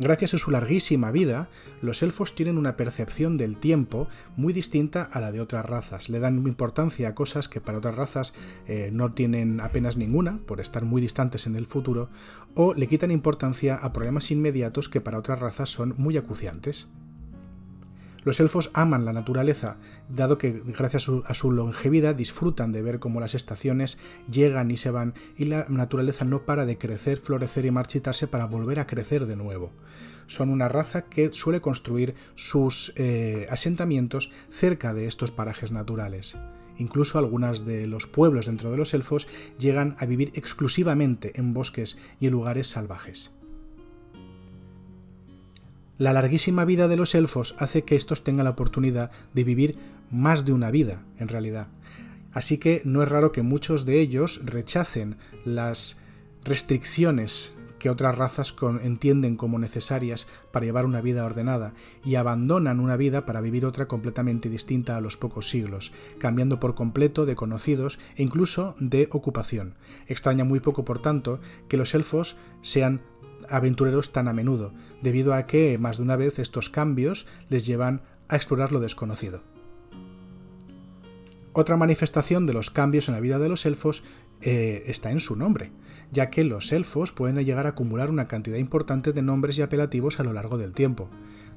Gracias 0.00 0.32
a 0.32 0.38
su 0.38 0.50
larguísima 0.50 1.10
vida, 1.10 1.50
los 1.82 2.02
elfos 2.02 2.34
tienen 2.34 2.56
una 2.56 2.74
percepción 2.74 3.36
del 3.36 3.58
tiempo 3.58 4.08
muy 4.34 4.54
distinta 4.54 5.02
a 5.02 5.20
la 5.20 5.30
de 5.30 5.42
otras 5.42 5.66
razas. 5.66 6.08
Le 6.08 6.20
dan 6.20 6.38
importancia 6.46 7.08
a 7.08 7.14
cosas 7.14 7.50
que 7.50 7.60
para 7.60 7.76
otras 7.76 7.96
razas 7.96 8.32
eh, 8.66 8.88
no 8.90 9.12
tienen 9.12 9.60
apenas 9.60 9.98
ninguna, 9.98 10.38
por 10.46 10.62
estar 10.62 10.86
muy 10.86 11.02
distantes 11.02 11.46
en 11.46 11.54
el 11.54 11.66
futuro, 11.66 12.08
o 12.54 12.72
le 12.72 12.86
quitan 12.86 13.10
importancia 13.10 13.74
a 13.76 13.92
problemas 13.92 14.30
inmediatos 14.30 14.88
que 14.88 15.02
para 15.02 15.18
otras 15.18 15.38
razas 15.38 15.68
son 15.68 15.92
muy 15.98 16.16
acuciantes. 16.16 16.88
Los 18.22 18.38
elfos 18.38 18.70
aman 18.74 19.06
la 19.06 19.14
naturaleza, 19.14 19.76
dado 20.10 20.36
que 20.36 20.62
gracias 20.66 21.08
a 21.08 21.34
su, 21.34 21.52
longevidad 21.52 22.14
disfrutan 22.14 22.70
de 22.70 22.82
ver 22.82 22.98
cómo 22.98 23.18
las 23.18 23.34
estaciones 23.34 23.98
llegan 24.30 24.70
y 24.70 24.76
se 24.76 24.90
van 24.90 25.14
y 25.38 25.46
la 25.46 25.66
naturaleza 25.68 26.26
no 26.26 26.44
para 26.44 26.66
de 26.66 26.76
crecer, 26.76 27.16
florecer 27.16 27.64
y 27.64 27.70
marchitarse 27.70 28.26
para 28.26 28.46
volver 28.46 28.78
a 28.78 28.86
crecer 28.86 29.26
de 29.26 29.36
nuevo. 29.36 29.72
Son 30.26 30.50
una 30.50 30.68
raza 30.68 31.06
que 31.06 31.32
suele 31.32 31.62
construir 31.62 32.14
sus 32.34 32.92
eh, 32.96 33.46
asentamientos 33.48 34.30
cerca 34.50 34.92
de 34.92 35.06
estos 35.06 35.30
parajes 35.30 35.72
naturales. 35.72 36.36
Incluso 36.76 37.18
algunos 37.18 37.64
de 37.64 37.86
los 37.86 38.06
pueblos 38.06 38.46
dentro 38.46 38.70
de 38.70 38.76
los 38.76 38.92
elfos 38.94 39.28
llegan 39.58 39.96
a 39.98 40.06
vivir 40.06 40.30
exclusivamente 40.34 41.32
en 41.40 41.54
bosques 41.54 41.98
y 42.20 42.26
en 42.26 42.32
lugares 42.32 42.68
salvajes. 42.68 43.39
La 46.00 46.14
larguísima 46.14 46.64
vida 46.64 46.88
de 46.88 46.96
los 46.96 47.14
elfos 47.14 47.54
hace 47.58 47.82
que 47.82 47.94
estos 47.94 48.24
tengan 48.24 48.44
la 48.44 48.52
oportunidad 48.52 49.10
de 49.34 49.44
vivir 49.44 49.76
más 50.10 50.46
de 50.46 50.54
una 50.54 50.70
vida, 50.70 51.02
en 51.18 51.28
realidad. 51.28 51.68
Así 52.32 52.56
que 52.56 52.80
no 52.86 53.02
es 53.02 53.08
raro 53.10 53.32
que 53.32 53.42
muchos 53.42 53.84
de 53.84 54.00
ellos 54.00 54.40
rechacen 54.46 55.18
las 55.44 56.00
restricciones 56.42 57.54
que 57.78 57.90
otras 57.90 58.16
razas 58.16 58.56
entienden 58.82 59.36
como 59.36 59.58
necesarias 59.58 60.26
para 60.52 60.64
llevar 60.64 60.86
una 60.86 61.02
vida 61.02 61.22
ordenada 61.22 61.74
y 62.02 62.14
abandonan 62.14 62.80
una 62.80 62.96
vida 62.96 63.26
para 63.26 63.42
vivir 63.42 63.66
otra 63.66 63.86
completamente 63.86 64.48
distinta 64.48 64.96
a 64.96 65.02
los 65.02 65.18
pocos 65.18 65.50
siglos, 65.50 65.92
cambiando 66.18 66.60
por 66.60 66.74
completo 66.74 67.26
de 67.26 67.36
conocidos 67.36 67.98
e 68.16 68.22
incluso 68.22 68.74
de 68.78 69.06
ocupación. 69.12 69.74
Extraña 70.06 70.44
muy 70.44 70.60
poco, 70.60 70.82
por 70.82 70.98
tanto, 70.98 71.40
que 71.68 71.76
los 71.76 71.94
elfos 71.94 72.38
sean 72.62 73.02
aventureros 73.48 74.12
tan 74.12 74.28
a 74.28 74.32
menudo, 74.32 74.72
debido 75.02 75.34
a 75.34 75.46
que 75.46 75.78
más 75.78 75.96
de 75.96 76.02
una 76.02 76.16
vez 76.16 76.38
estos 76.38 76.68
cambios 76.68 77.26
les 77.48 77.66
llevan 77.66 78.02
a 78.28 78.36
explorar 78.36 78.72
lo 78.72 78.80
desconocido. 78.80 79.42
Otra 81.52 81.76
manifestación 81.76 82.46
de 82.46 82.52
los 82.52 82.70
cambios 82.70 83.08
en 83.08 83.14
la 83.14 83.20
vida 83.20 83.38
de 83.38 83.48
los 83.48 83.66
elfos 83.66 84.04
eh, 84.40 84.84
está 84.86 85.10
en 85.10 85.20
su 85.20 85.36
nombre, 85.36 85.72
ya 86.12 86.30
que 86.30 86.44
los 86.44 86.72
elfos 86.72 87.12
pueden 87.12 87.44
llegar 87.44 87.66
a 87.66 87.70
acumular 87.70 88.08
una 88.08 88.26
cantidad 88.26 88.56
importante 88.56 89.12
de 89.12 89.22
nombres 89.22 89.58
y 89.58 89.62
apelativos 89.62 90.20
a 90.20 90.24
lo 90.24 90.32
largo 90.32 90.58
del 90.58 90.72
tiempo. 90.72 91.10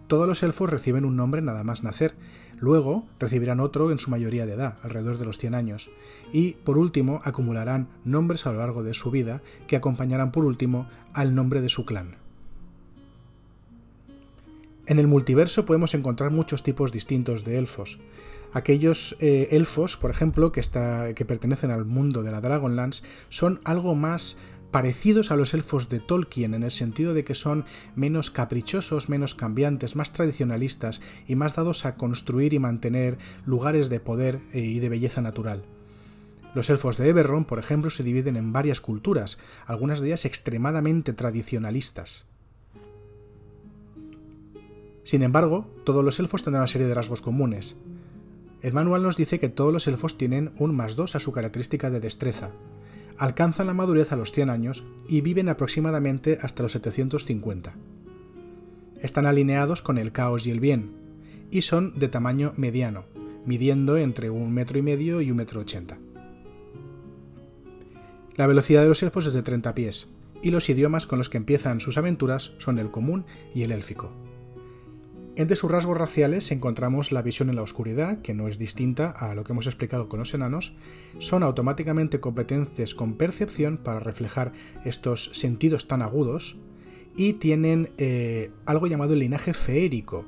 Todos 0.08 0.28
los 0.28 0.44
elfos 0.44 0.70
reciben 0.70 1.06
un 1.06 1.16
nombre 1.16 1.42
nada 1.42 1.64
más 1.64 1.84
nacer, 1.84 2.14
luego 2.60 3.08
recibirán 3.20 3.60
otro 3.60 3.92
en 3.92 4.00
su 4.00 4.12
mayoría 4.12 4.46
de 4.46 4.54
edad, 4.54 4.78
alrededor 4.84 5.18
de 5.18 5.26
los 5.26 5.38
100 5.38 5.56
años, 5.56 5.90
y 6.32 6.54
por 6.64 6.78
último 6.78 7.22
acumularán 7.24 7.88
nombres 8.04 8.46
a 8.46 8.52
lo 8.52 8.60
largo 8.60 8.84
de 8.84 8.94
su 8.94 9.12
vida 9.12 9.42
que 9.68 9.76
acompañarán 9.76 10.32
por 10.32 10.46
último 10.46 10.88
al 11.14 11.36
nombre 11.36 11.62
de 11.62 11.70
su 11.70 11.86
clan. 11.86 12.18
En 14.86 15.00
el 15.00 15.08
multiverso 15.08 15.66
podemos 15.66 15.94
encontrar 15.94 16.32
muchos 16.32 16.62
tipos 16.62 16.92
distintos 16.92 17.46
de 17.46 17.58
elfos. 17.58 18.00
Aquellos 18.52 19.16
eh, 19.20 19.48
elfos, 19.52 19.96
por 19.96 20.12
ejemplo, 20.12 20.52
que, 20.52 20.62
que 21.16 21.26
pertenecen 21.26 21.72
al 21.72 21.86
mundo 21.86 22.22
de 22.22 22.32
la 22.32 22.42
Dragonlance, 22.42 23.04
son 23.30 23.62
algo 23.64 23.96
más 23.96 24.38
parecidos 24.74 25.30
a 25.30 25.36
los 25.36 25.54
elfos 25.54 25.88
de 25.88 26.00
Tolkien 26.00 26.56
en 26.56 26.64
el 26.64 26.72
sentido 26.72 27.14
de 27.14 27.24
que 27.24 27.36
son 27.36 27.64
menos 27.96 28.32
caprichosos, 28.32 29.08
menos 29.08 29.36
cambiantes, 29.36 29.96
más 29.96 30.14
tradicionalistas 30.14 31.00
y 31.28 31.36
más 31.36 31.56
dados 31.56 31.86
a 31.86 31.96
construir 31.96 32.56
y 32.56 32.60
mantener 32.60 33.20
lugares 33.46 33.90
de 33.90 34.00
poder 34.00 34.40
eh, 34.52 34.62
y 34.62 34.80
de 34.80 34.90
belleza 34.90 35.22
natural. 35.22 35.64
Los 36.56 36.72
elfos 36.72 36.98
de 36.98 37.08
Eberron, 37.08 37.46
por 37.46 37.60
ejemplo, 37.60 37.92
se 37.92 38.02
dividen 38.02 38.36
en 38.36 38.52
varias 38.52 38.82
culturas, 38.82 39.38
algunas 39.68 40.00
de 40.00 40.08
ellas 40.08 40.26
extremadamente 40.26 41.14
tradicionalistas. 41.14 42.26
Sin 45.04 45.22
embargo, 45.22 45.68
todos 45.84 46.04
los 46.04 46.20
elfos 46.20 46.44
tendrán 46.44 46.62
una 46.62 46.68
serie 46.68 46.88
de 46.88 46.96
rasgos 46.96 47.22
comunes. 47.22 47.78
El 48.64 48.74
manual 48.74 49.04
nos 49.04 49.18
dice 49.18 49.40
que 49.40 49.50
todos 49.50 49.72
los 49.72 49.86
elfos 49.86 50.18
tienen 50.18 50.52
un 50.58 50.76
más 50.76 50.96
2 50.96 51.16
a 51.16 51.20
su 51.20 51.32
característica 51.32 51.92
de 51.92 52.00
destreza, 52.00 52.52
alcanzan 53.18 53.68
la 53.68 53.74
madurez 53.74 54.12
a 54.12 54.16
los 54.16 54.32
100 54.32 54.50
años 54.50 54.84
y 55.08 55.22
viven 55.22 55.50
aproximadamente 55.50 56.38
hasta 56.42 56.64
los 56.64 56.72
750. 56.74 57.74
Están 59.02 59.26
alineados 59.26 59.82
con 59.82 59.98
el 59.98 60.12
caos 60.12 60.48
y 60.48 60.52
el 60.52 60.60
bien, 60.60 60.92
y 61.52 61.62
son 61.62 61.98
de 62.00 62.08
tamaño 62.08 62.54
mediano, 62.58 63.06
midiendo 63.46 63.98
entre 63.98 64.30
un 64.30 64.54
metro 64.54 64.78
y 64.80 64.82
medio 64.82 65.22
y 65.22 65.32
un 65.32 65.38
metro 65.38 65.62
ochenta. 65.62 65.98
La 68.36 68.48
velocidad 68.48 68.82
de 68.82 68.90
los 68.90 69.04
elfos 69.04 69.28
es 69.28 69.34
de 69.34 69.44
30 69.44 69.76
pies, 69.76 70.08
y 70.42 70.52
los 70.52 70.70
idiomas 70.70 71.06
con 71.06 71.20
los 71.20 71.30
que 71.30 71.38
empiezan 71.38 71.80
sus 71.80 71.98
aventuras 71.98 72.54
son 72.58 72.80
el 72.80 72.92
común 72.92 73.26
y 73.54 73.64
el 73.64 73.72
élfico. 73.72 74.12
Entre 75.36 75.56
sus 75.56 75.72
rasgos 75.72 75.98
raciales 75.98 76.52
encontramos 76.52 77.12
la 77.12 77.24
visión 77.24 77.50
en 77.50 77.56
la 77.56 77.64
oscuridad, 77.64 78.22
que 78.22 78.36
no 78.36 78.48
es 78.48 78.60
distinta 78.60 79.10
a 79.10 79.34
lo 79.34 79.44
que 79.44 79.52
hemos 79.52 79.66
explicado 79.66 80.08
con 80.08 80.20
los 80.20 80.36
enanos. 80.36 80.76
Son 81.18 81.42
automáticamente 81.42 82.20
competentes 82.20 82.94
con 82.94 83.16
percepción 83.16 83.78
para 83.78 84.00
reflejar 84.00 84.54
estos 84.86 85.32
sentidos 85.34 85.88
tan 85.88 86.04
agudos. 86.04 86.58
Y 87.16 87.34
tienen 87.34 87.90
eh, 87.98 88.52
algo 88.66 88.86
llamado 88.86 89.14
el 89.14 89.20
linaje 89.20 89.56
feérico, 89.56 90.26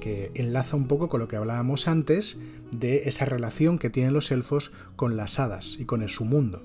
que 0.00 0.30
enlaza 0.34 0.76
un 0.76 0.86
poco 0.86 1.08
con 1.08 1.20
lo 1.20 1.28
que 1.28 1.36
hablábamos 1.36 1.88
antes 1.88 2.38
de 2.76 3.08
esa 3.08 3.24
relación 3.24 3.78
que 3.78 3.90
tienen 3.90 4.12
los 4.12 4.30
elfos 4.30 4.72
con 4.96 5.16
las 5.16 5.38
hadas 5.38 5.78
y 5.78 5.86
con 5.86 6.02
el 6.02 6.10
su 6.10 6.26
mundo. 6.26 6.62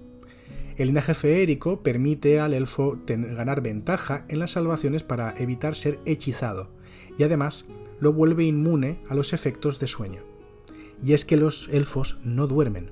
El 0.76 0.88
linaje 0.88 1.14
feérico 1.14 1.84
permite 1.84 2.42
al 2.42 2.54
elfo 2.54 3.00
ganar 3.08 3.62
ventaja 3.62 4.26
en 4.28 4.40
las 4.40 4.52
salvaciones 4.52 5.04
para 5.04 5.34
evitar 5.38 5.76
ser 5.76 6.00
hechizado 6.06 6.77
y 7.18 7.24
además 7.24 7.66
lo 8.00 8.14
vuelve 8.14 8.46
inmune 8.46 9.00
a 9.10 9.16
los 9.16 9.34
efectos 9.34 9.80
de 9.80 9.88
sueño. 9.88 10.22
Y 11.04 11.14
es 11.14 11.26
que 11.26 11.38
los 11.38 11.70
elfos 11.70 12.20
no 12.24 12.48
duermen. 12.48 12.92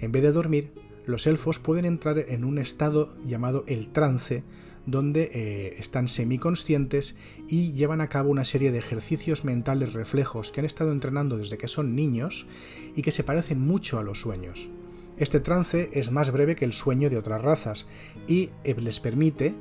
En 0.00 0.12
vez 0.12 0.22
de 0.22 0.32
dormir, 0.32 0.72
los 1.06 1.26
elfos 1.26 1.58
pueden 1.58 1.84
entrar 1.84 2.18
en 2.18 2.44
un 2.44 2.58
estado 2.58 3.14
llamado 3.26 3.64
el 3.66 3.88
trance, 3.88 4.42
donde 4.86 5.30
eh, 5.32 5.76
están 5.78 6.08
semiconscientes 6.08 7.16
y 7.48 7.72
llevan 7.72 8.00
a 8.00 8.08
cabo 8.08 8.30
una 8.30 8.44
serie 8.44 8.70
de 8.70 8.78
ejercicios 8.78 9.44
mentales 9.44 9.92
reflejos 9.92 10.50
que 10.50 10.60
han 10.60 10.66
estado 10.66 10.92
entrenando 10.92 11.38
desde 11.38 11.58
que 11.58 11.68
son 11.68 11.94
niños 11.94 12.46
y 12.94 13.02
que 13.02 13.12
se 13.12 13.24
parecen 13.24 13.60
mucho 13.60 13.98
a 13.98 14.02
los 14.02 14.20
sueños. 14.20 14.68
Este 15.16 15.40
trance 15.40 15.90
es 15.92 16.10
más 16.10 16.32
breve 16.32 16.56
que 16.56 16.64
el 16.64 16.72
sueño 16.72 17.08
de 17.08 17.18
otras 17.18 17.40
razas 17.40 17.86
y 18.26 18.50
eh, 18.64 18.74
les 18.78 19.00
permite 19.00 19.54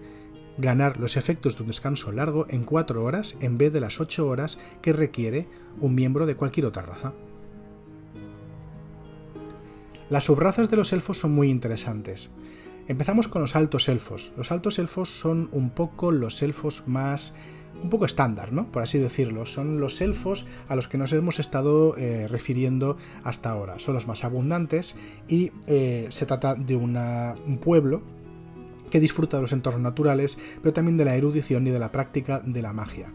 ganar 0.57 0.99
los 0.99 1.17
efectos 1.17 1.55
de 1.55 1.63
un 1.63 1.67
descanso 1.67 2.11
largo 2.11 2.45
en 2.49 2.63
4 2.63 3.03
horas 3.03 3.37
en 3.41 3.57
vez 3.57 3.73
de 3.73 3.81
las 3.81 3.99
8 3.99 4.27
horas 4.27 4.59
que 4.81 4.93
requiere 4.93 5.47
un 5.79 5.95
miembro 5.95 6.25
de 6.25 6.35
cualquier 6.35 6.65
otra 6.65 6.83
raza. 6.83 7.13
Las 10.09 10.25
subrazas 10.25 10.69
de 10.69 10.77
los 10.77 10.93
elfos 10.93 11.17
son 11.17 11.33
muy 11.33 11.49
interesantes. 11.49 12.31
Empezamos 12.87 13.27
con 13.27 13.41
los 13.41 13.55
altos 13.55 13.87
elfos. 13.87 14.31
Los 14.37 14.51
altos 14.51 14.77
elfos 14.77 15.09
son 15.09 15.49
un 15.51 15.69
poco 15.69 16.11
los 16.11 16.41
elfos 16.41 16.83
más 16.85 17.33
un 17.81 17.89
poco 17.89 18.05
estándar, 18.05 18.53
¿no? 18.53 18.71
Por 18.71 18.83
así 18.83 18.99
decirlo. 18.99 19.45
Son 19.45 19.79
los 19.79 20.01
elfos 20.01 20.45
a 20.67 20.75
los 20.75 20.87
que 20.87 20.97
nos 20.97 21.13
hemos 21.13 21.39
estado 21.39 21.97
eh, 21.97 22.27
refiriendo 22.27 22.97
hasta 23.23 23.49
ahora. 23.49 23.79
Son 23.79 23.93
los 23.93 24.07
más 24.07 24.23
abundantes 24.23 24.95
y 25.27 25.51
eh, 25.67 26.07
se 26.11 26.25
trata 26.25 26.55
de 26.55 26.75
un 26.75 27.59
pueblo 27.61 28.03
que 28.93 28.99
disfruta 28.99 29.37
de 29.37 29.41
los 29.41 29.53
entornos 29.53 29.81
naturales, 29.81 30.37
pero 30.61 30.71
también 30.71 30.97
de 30.97 31.05
la 31.05 31.15
erudición 31.15 31.65
y 31.65 31.71
de 31.71 31.79
la 31.79 31.91
práctica 31.91 32.41
de 32.45 32.61
la 32.61 32.73
magia. 32.73 33.11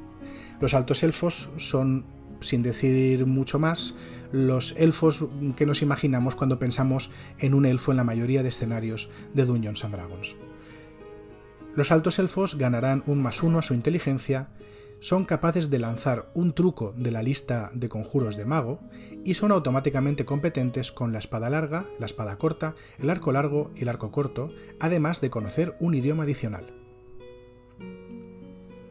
Los 0.60 0.74
altos 0.74 1.04
elfos 1.04 1.50
son, 1.56 2.04
sin 2.40 2.64
decir 2.64 3.26
mucho 3.26 3.60
más, 3.60 3.94
los 4.32 4.74
elfos 4.76 5.26
que 5.56 5.66
nos 5.66 5.80
imaginamos 5.80 6.34
cuando 6.34 6.58
pensamos 6.58 7.12
en 7.38 7.54
un 7.54 7.64
elfo 7.64 7.92
en 7.92 7.98
la 7.98 8.02
mayoría 8.02 8.42
de 8.42 8.48
escenarios 8.48 9.08
de 9.34 9.44
Dungeons 9.44 9.84
and 9.84 9.94
Dragons. 9.94 10.34
Los 11.76 11.92
altos 11.92 12.18
elfos 12.18 12.58
ganarán 12.58 13.04
un 13.06 13.22
más 13.22 13.44
uno 13.44 13.60
a 13.60 13.62
su 13.62 13.72
inteligencia, 13.72 14.48
son 14.98 15.24
capaces 15.26 15.70
de 15.70 15.78
lanzar 15.78 16.28
un 16.34 16.54
truco 16.54 16.92
de 16.96 17.12
la 17.12 17.22
lista 17.22 17.70
de 17.72 17.88
conjuros 17.88 18.36
de 18.36 18.46
mago 18.46 18.80
y 19.24 19.34
son 19.34 19.52
automáticamente 19.52 20.24
competentes 20.24 20.92
con 20.92 21.12
la 21.12 21.18
espada 21.18 21.50
larga, 21.50 21.86
la 21.98 22.06
espada 22.06 22.38
corta, 22.38 22.74
el 22.98 23.10
arco 23.10 23.32
largo 23.32 23.70
y 23.74 23.82
el 23.82 23.88
arco 23.88 24.10
corto, 24.10 24.50
además 24.80 25.20
de 25.20 25.30
conocer 25.30 25.76
un 25.80 25.94
idioma 25.94 26.24
adicional. 26.24 26.64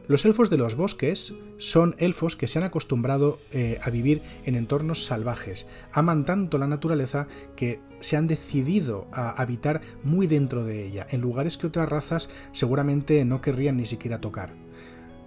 Los 0.06 0.24
elfos 0.24 0.48
de 0.48 0.56
los 0.56 0.74
bosques 0.74 1.34
son 1.58 1.94
elfos 1.98 2.34
que 2.34 2.48
se 2.48 2.58
han 2.58 2.64
acostumbrado 2.64 3.40
eh, 3.52 3.78
a 3.82 3.90
vivir 3.90 4.22
en 4.44 4.54
entornos 4.54 5.04
salvajes, 5.04 5.66
aman 5.92 6.24
tanto 6.24 6.56
la 6.56 6.66
naturaleza 6.66 7.28
que 7.56 7.80
se 8.00 8.16
han 8.16 8.26
decidido 8.26 9.06
a 9.12 9.30
habitar 9.30 9.82
muy 10.02 10.26
dentro 10.26 10.64
de 10.64 10.86
ella, 10.86 11.06
en 11.10 11.20
lugares 11.20 11.58
que 11.58 11.66
otras 11.66 11.90
razas 11.90 12.30
seguramente 12.52 13.22
no 13.26 13.42
querrían 13.42 13.76
ni 13.76 13.84
siquiera 13.84 14.18
tocar 14.18 14.54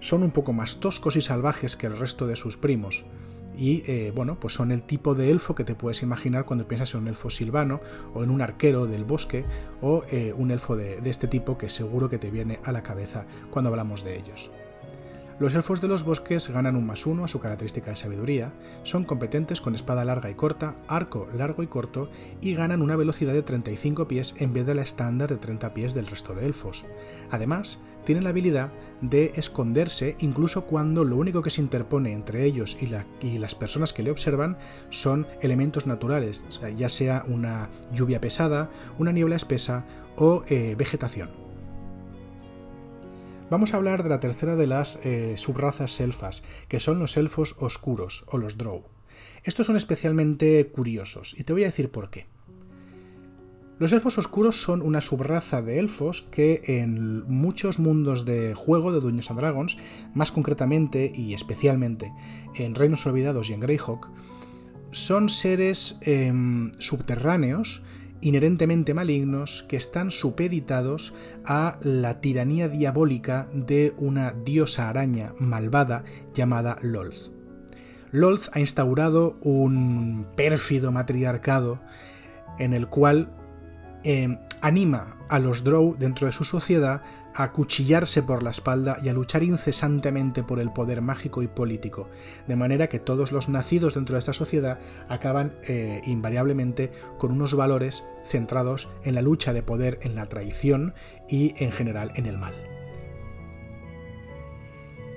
son 0.02 0.24
un 0.24 0.32
poco 0.32 0.52
más 0.52 0.80
toscos 0.80 1.16
y 1.16 1.22
salvajes 1.22 1.78
que 1.78 1.88
el 1.88 1.98
resto 1.98 2.28
de 2.28 2.36
sus 2.36 2.58
primos. 2.58 3.06
Y 3.58 3.84
eh, 3.86 4.12
bueno, 4.16 4.40
pues 4.40 4.54
son 4.54 4.72
el 4.72 4.84
tipo 4.84 5.16
de 5.16 5.30
elfo 5.30 5.56
que 5.56 5.64
te 5.64 5.76
puedes 5.76 6.04
imaginar 6.04 6.46
cuando 6.46 6.68
piensas 6.68 6.94
en 6.94 7.02
un 7.02 7.08
elfo 7.08 7.30
silvano 7.30 7.82
o 8.14 8.24
en 8.24 8.30
un 8.30 8.42
arquero 8.42 8.88
del 8.88 9.04
bosque 9.04 9.46
o 9.82 10.04
eh, 10.12 10.34
un 10.36 10.52
elfo 10.52 10.76
de 10.76 11.10
este 11.10 11.28
tipo 11.28 11.58
que 11.58 11.70
seguro 11.70 12.10
que 12.10 12.18
te 12.18 12.32
viene 12.32 12.60
a 12.64 12.72
la 12.72 12.84
cabeza 12.84 13.26
cuando 13.50 13.70
hablamos 13.70 14.04
de 14.04 14.18
ellos. 14.18 14.52
Los 15.42 15.56
elfos 15.56 15.82
de 15.82 15.88
los 15.88 16.04
bosques 16.04 16.50
ganan 16.50 16.76
un 16.76 16.86
más 16.86 17.08
uno 17.08 17.24
a 17.24 17.28
su 17.28 17.40
característica 17.40 17.90
de 17.90 17.96
sabiduría, 17.96 18.54
son 18.84 19.06
competentes 19.06 19.60
con 19.60 19.74
espada 19.74 20.06
larga 20.06 20.30
y 20.30 20.36
corta, 20.36 20.76
arco 20.88 21.28
largo 21.36 21.64
y 21.64 21.68
corto 21.68 22.12
y 22.42 22.54
ganan 22.54 22.84
una 22.84 22.96
velocidad 22.96 23.34
de 23.34 23.42
35 23.42 24.08
pies 24.08 24.36
en 24.38 24.54
vez 24.54 24.68
de 24.68 24.76
la 24.76 24.84
estándar 24.84 25.30
de 25.30 25.38
30 25.38 25.74
pies 25.74 25.96
del 25.96 26.06
resto 26.06 26.36
de 26.36 26.46
elfos. 26.46 26.86
Además, 27.32 27.82
tienen 28.06 28.24
la 28.24 28.32
habilidad 28.32 28.72
de 29.02 29.32
esconderse 29.36 30.16
incluso 30.20 30.66
cuando 30.66 31.04
lo 31.04 31.18
único 31.18 31.42
que 31.42 31.50
se 31.50 31.62
interpone 31.62 32.14
entre 32.14 32.46
ellos 32.46 32.78
y, 32.82 32.88
las 33.38 33.56
personas 33.56 33.94
que 33.94 34.04
le 34.04 34.12
observan 34.12 34.58
son 34.90 35.28
elementos 35.42 35.88
naturales, 35.88 36.44
ya 36.78 36.90
sea 36.90 37.24
una 37.28 37.70
lluvia 37.92 38.22
pesada, 38.22 38.70
una 39.00 39.12
niebla 39.12 39.36
espesa 39.36 39.86
o 40.16 40.44
eh, 40.48 40.76
vegetación. 40.78 41.32
Vamos 43.50 43.74
a 43.74 43.78
hablar 43.78 44.04
de 44.04 44.10
la 44.10 44.22
tercera 44.22 44.56
de 44.56 44.68
las 44.68 44.98
eh, 45.04 45.34
subrazas 45.38 46.00
elfas, 46.00 46.44
que 46.70 46.80
son 46.80 47.00
los 47.00 47.18
elfos 47.18 47.58
oscuros 47.60 48.24
o 48.28 48.38
los 48.38 48.58
drow. 48.58 48.86
Estos 49.44 49.68
son 49.68 49.76
especialmente 49.76 50.66
curiosos 50.68 51.36
y 51.38 51.44
te 51.44 51.52
voy 51.52 51.64
a 51.64 51.68
decir 51.68 51.92
por 51.92 52.10
qué. 52.10 52.28
Los 53.82 53.94
elfos 53.94 54.20
oscuros 54.20 54.62
son 54.62 54.84
una 54.84 55.02
subraza 55.02 55.64
de 55.64 55.80
elfos 55.80 56.22
que 56.30 56.62
en 56.68 57.28
muchos 57.28 57.80
mundos 57.80 58.26
de 58.26 58.54
juego 58.54 58.92
de 58.92 59.00
Dungeons 59.00 59.32
and 59.32 59.40
Dragons, 59.40 59.78
más 60.14 60.32
concretamente 60.32 61.12
y 61.16 61.34
especialmente 61.34 62.14
en 62.54 62.76
Reinos 62.76 63.08
Olvidados 63.08 63.50
y 63.50 63.54
en 63.54 63.60
Greyhawk, 63.60 64.08
son 64.92 65.30
seres 65.30 65.98
em, 66.02 66.72
subterráneos 66.78 67.84
inherentemente 68.22 68.94
malignos 68.94 69.66
que 69.68 69.78
están 69.78 70.12
supeditados 70.12 71.16
a 71.44 71.80
la 71.82 72.22
tiranía 72.22 72.68
diabólica 72.68 73.50
de 73.52 73.96
una 73.98 74.34
diosa 74.34 74.90
araña 74.90 75.34
malvada 75.40 76.04
llamada 76.36 76.78
Lolth. 76.84 77.32
Lolth 78.12 78.44
ha 78.54 78.60
instaurado 78.60 79.40
un 79.42 80.28
pérfido 80.36 80.92
matriarcado 80.92 81.82
en 82.60 82.74
el 82.74 82.86
cual 82.88 83.41
eh, 84.04 84.40
anima 84.62 85.18
a 85.30 85.40
los 85.40 85.64
Drow 85.64 85.96
dentro 85.98 86.28
de 86.28 86.34
su 86.34 86.44
sociedad 86.44 87.02
a 87.34 87.52
cuchillarse 87.52 88.24
por 88.24 88.44
la 88.44 88.52
espalda 88.52 88.98
y 89.02 89.10
a 89.10 89.14
luchar 89.14 89.44
incesantemente 89.44 90.44
por 90.44 90.60
el 90.60 90.72
poder 90.72 91.02
mágico 91.02 91.42
y 91.42 91.48
político, 91.48 92.10
de 92.48 92.56
manera 92.56 92.88
que 92.88 93.00
todos 93.00 93.32
los 93.32 93.50
nacidos 93.50 93.96
dentro 93.96 94.16
de 94.16 94.20
esta 94.20 94.34
sociedad 94.34 94.80
acaban 95.08 95.54
eh, 95.64 96.02
invariablemente 96.06 96.92
con 97.18 97.32
unos 97.32 97.56
valores 97.56 98.06
centrados 98.26 98.90
en 99.04 99.16
la 99.16 99.22
lucha 99.22 99.54
de 99.54 99.64
poder, 99.64 100.00
en 100.02 100.16
la 100.16 100.28
traición 100.28 100.94
y 101.30 101.54
en 101.64 101.72
general 101.72 102.12
en 102.16 102.26
el 102.26 102.38
mal. 102.38 102.71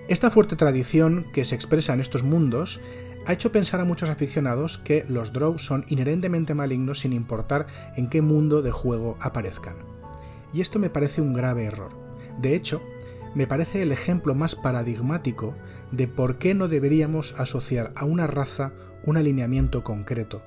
Esta 0.07 0.31
fuerte 0.31 0.55
tradición 0.55 1.25
que 1.33 1.47
se 1.47 1.55
expresa 1.55 1.95
en 1.95 2.01
estos 2.01 2.23
mundos 2.23 2.83
ha 3.25 3.33
hecho 3.33 3.53
pensar 3.53 3.81
a 3.81 3.87
muchos 3.87 4.11
aficionados 4.11 4.77
que 4.77 5.07
los 5.09 5.33
Drow 5.33 5.59
son 5.59 5.87
inherentemente 5.89 6.53
malignos 6.53 7.01
sin 7.01 7.15
importar 7.15 7.67
en 7.97 8.11
qué 8.11 8.21
mundo 8.21 8.61
de 8.61 8.71
juego 8.71 9.17
aparezcan. 9.19 9.77
Y 10.53 10.61
esto 10.61 10.79
me 10.79 10.91
parece 10.91 11.23
un 11.23 11.33
grave 11.33 11.65
error. 11.65 11.97
De 12.39 12.55
hecho, 12.55 12.83
me 13.35 13.47
parece 13.47 13.81
el 13.81 13.93
ejemplo 13.93 14.35
más 14.35 14.55
paradigmático 14.55 15.55
de 15.91 16.07
por 16.07 16.37
qué 16.37 16.53
no 16.53 16.69
deberíamos 16.69 17.35
asociar 17.41 17.93
a 17.97 18.05
una 18.05 18.27
raza 18.27 18.75
un 19.05 19.17
alineamiento 19.17 19.85
concreto, 19.85 20.43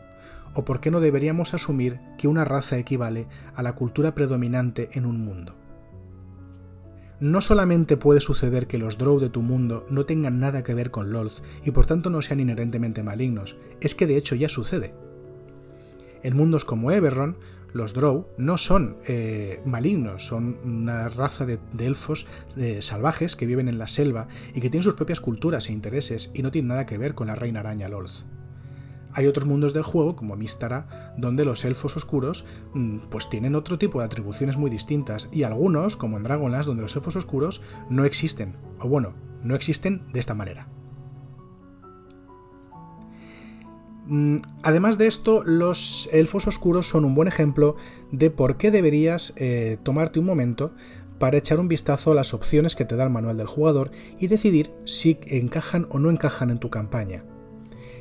o 0.54 0.66
por 0.66 0.82
qué 0.82 0.92
no 0.92 1.00
deberíamos 1.00 1.56
asumir 1.56 2.00
que 2.20 2.28
una 2.28 2.46
raza 2.46 2.78
equivale 2.78 3.28
a 3.56 3.64
la 3.64 3.74
cultura 3.74 4.14
predominante 4.14 4.90
en 4.94 5.08
un 5.08 5.20
mundo. 5.26 5.56
No 7.20 7.42
solamente 7.42 7.98
puede 7.98 8.22
suceder 8.22 8.68
que 8.68 8.78
los 8.78 9.00
Drow 9.00 9.20
de 9.20 9.30
tu 9.30 9.42
mundo 9.42 9.86
no 9.90 10.06
tengan 10.06 10.40
nada 10.40 10.64
que 10.64 10.76
ver 10.76 10.92
con 10.92 11.12
LOLs 11.12 11.42
y 11.66 11.72
por 11.72 11.88
tanto 11.88 12.12
no 12.12 12.22
sean 12.22 12.40
inherentemente 12.40 13.02
malignos, 13.02 13.58
es 13.82 13.96
que 13.96 14.06
de 14.06 14.18
hecho 14.18 14.36
ya 14.36 14.50
sucede. 14.50 14.94
En 16.22 16.36
mundos 16.36 16.64
como 16.64 16.92
Eberron, 16.92 17.38
los 17.74 17.94
Drow 17.94 18.28
no 18.38 18.58
son 18.58 18.98
eh, 19.08 19.62
malignos, 19.66 20.28
son 20.28 20.58
una 20.64 21.10
raza 21.10 21.46
de, 21.46 21.60
elfos 21.80 22.28
eh, 22.56 22.82
salvajes 22.82 23.36
que 23.36 23.46
viven 23.48 23.68
en 23.68 23.80
la 23.80 23.88
selva 23.88 24.28
y 24.54 24.62
que 24.62 24.70
tienen 24.70 24.84
sus 24.84 24.96
propias 24.96 25.20
culturas 25.20 25.70
e 25.70 25.74
intereses 25.74 26.32
y 26.36 26.44
no 26.44 26.52
tienen 26.52 26.70
nada 26.70 26.86
que 26.86 26.98
ver 26.98 27.16
con 27.16 27.28
la 27.28 27.36
reina 27.36 27.62
araña 27.62 27.90
Lolth. 27.90 28.26
Hay 29.14 29.28
otros 29.28 29.46
mundos 29.46 29.74
del 29.74 29.84
juego, 29.84 30.16
como 30.16 30.36
Mistara, 30.36 31.14
donde 31.18 31.46
los 31.46 31.66
elfos 31.66 31.96
oscuros 31.96 32.46
mm, 32.74 33.08
pues 33.10 33.30
tienen 33.30 33.56
otro 33.56 33.78
tipo 33.78 34.00
de 34.00 34.06
atribuciones 34.06 34.58
muy 34.58 34.70
distintas, 34.70 35.30
y 35.32 35.44
algunos, 35.44 35.96
como 35.96 36.18
en 36.18 36.24
Dragonlance, 36.24 36.68
donde 36.68 36.84
los 36.84 36.96
elfos 36.96 37.16
oscuros 37.16 37.62
no 37.90 38.06
existen, 38.06 38.56
o 38.80 38.88
bueno, 38.88 39.14
no 39.44 39.56
existen 39.56 40.04
de 40.12 40.20
esta 40.20 40.34
manera. 40.34 40.70
Mm, 44.08 44.38
además 44.64 44.98
de 44.98 45.08
esto, 45.08 45.44
los 45.44 46.10
elfos 46.14 46.48
oscuros 46.48 46.88
son 46.88 47.04
un 47.04 47.14
buen 47.14 47.28
ejemplo 47.28 47.76
de 48.12 48.32
por 48.32 48.58
qué 48.58 48.72
deberías 48.72 49.34
eh, 49.36 49.78
tomarte 49.84 50.20
un 50.20 50.26
momento 50.26 50.74
para 51.20 51.38
echar 51.38 51.60
un 51.60 51.68
vistazo 51.68 52.12
a 52.12 52.16
las 52.16 52.34
opciones 52.34 52.76
que 52.76 52.86
te 52.86 52.96
da 52.96 53.04
el 53.04 53.10
manual 53.10 53.38
del 53.38 53.48
jugador 53.48 53.92
y 54.20 54.28
decidir 54.28 54.72
si 54.86 55.20
encajan 55.28 55.88
o 55.90 56.00
no 56.00 56.10
encajan 56.10 56.52
en 56.52 56.60
tu 56.60 56.70
campaña. 56.70 57.26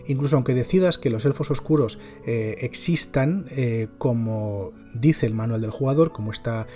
Incluso 0.07 0.37
aunque 0.37 0.55
decidas 0.55 0.99
que 0.99 1.11
los 1.11 1.25
elfos 1.25 1.51
oscuros 1.51 1.99
eh, 2.25 2.57
existan 2.61 3.47
eh, 3.51 3.88
como 3.99 4.73
dice 4.95 5.27
el 5.27 5.35
manual 5.35 5.61
del 5.61 5.71
jugador, 5.71 6.12
como 6.12 6.33
esta 6.33 6.66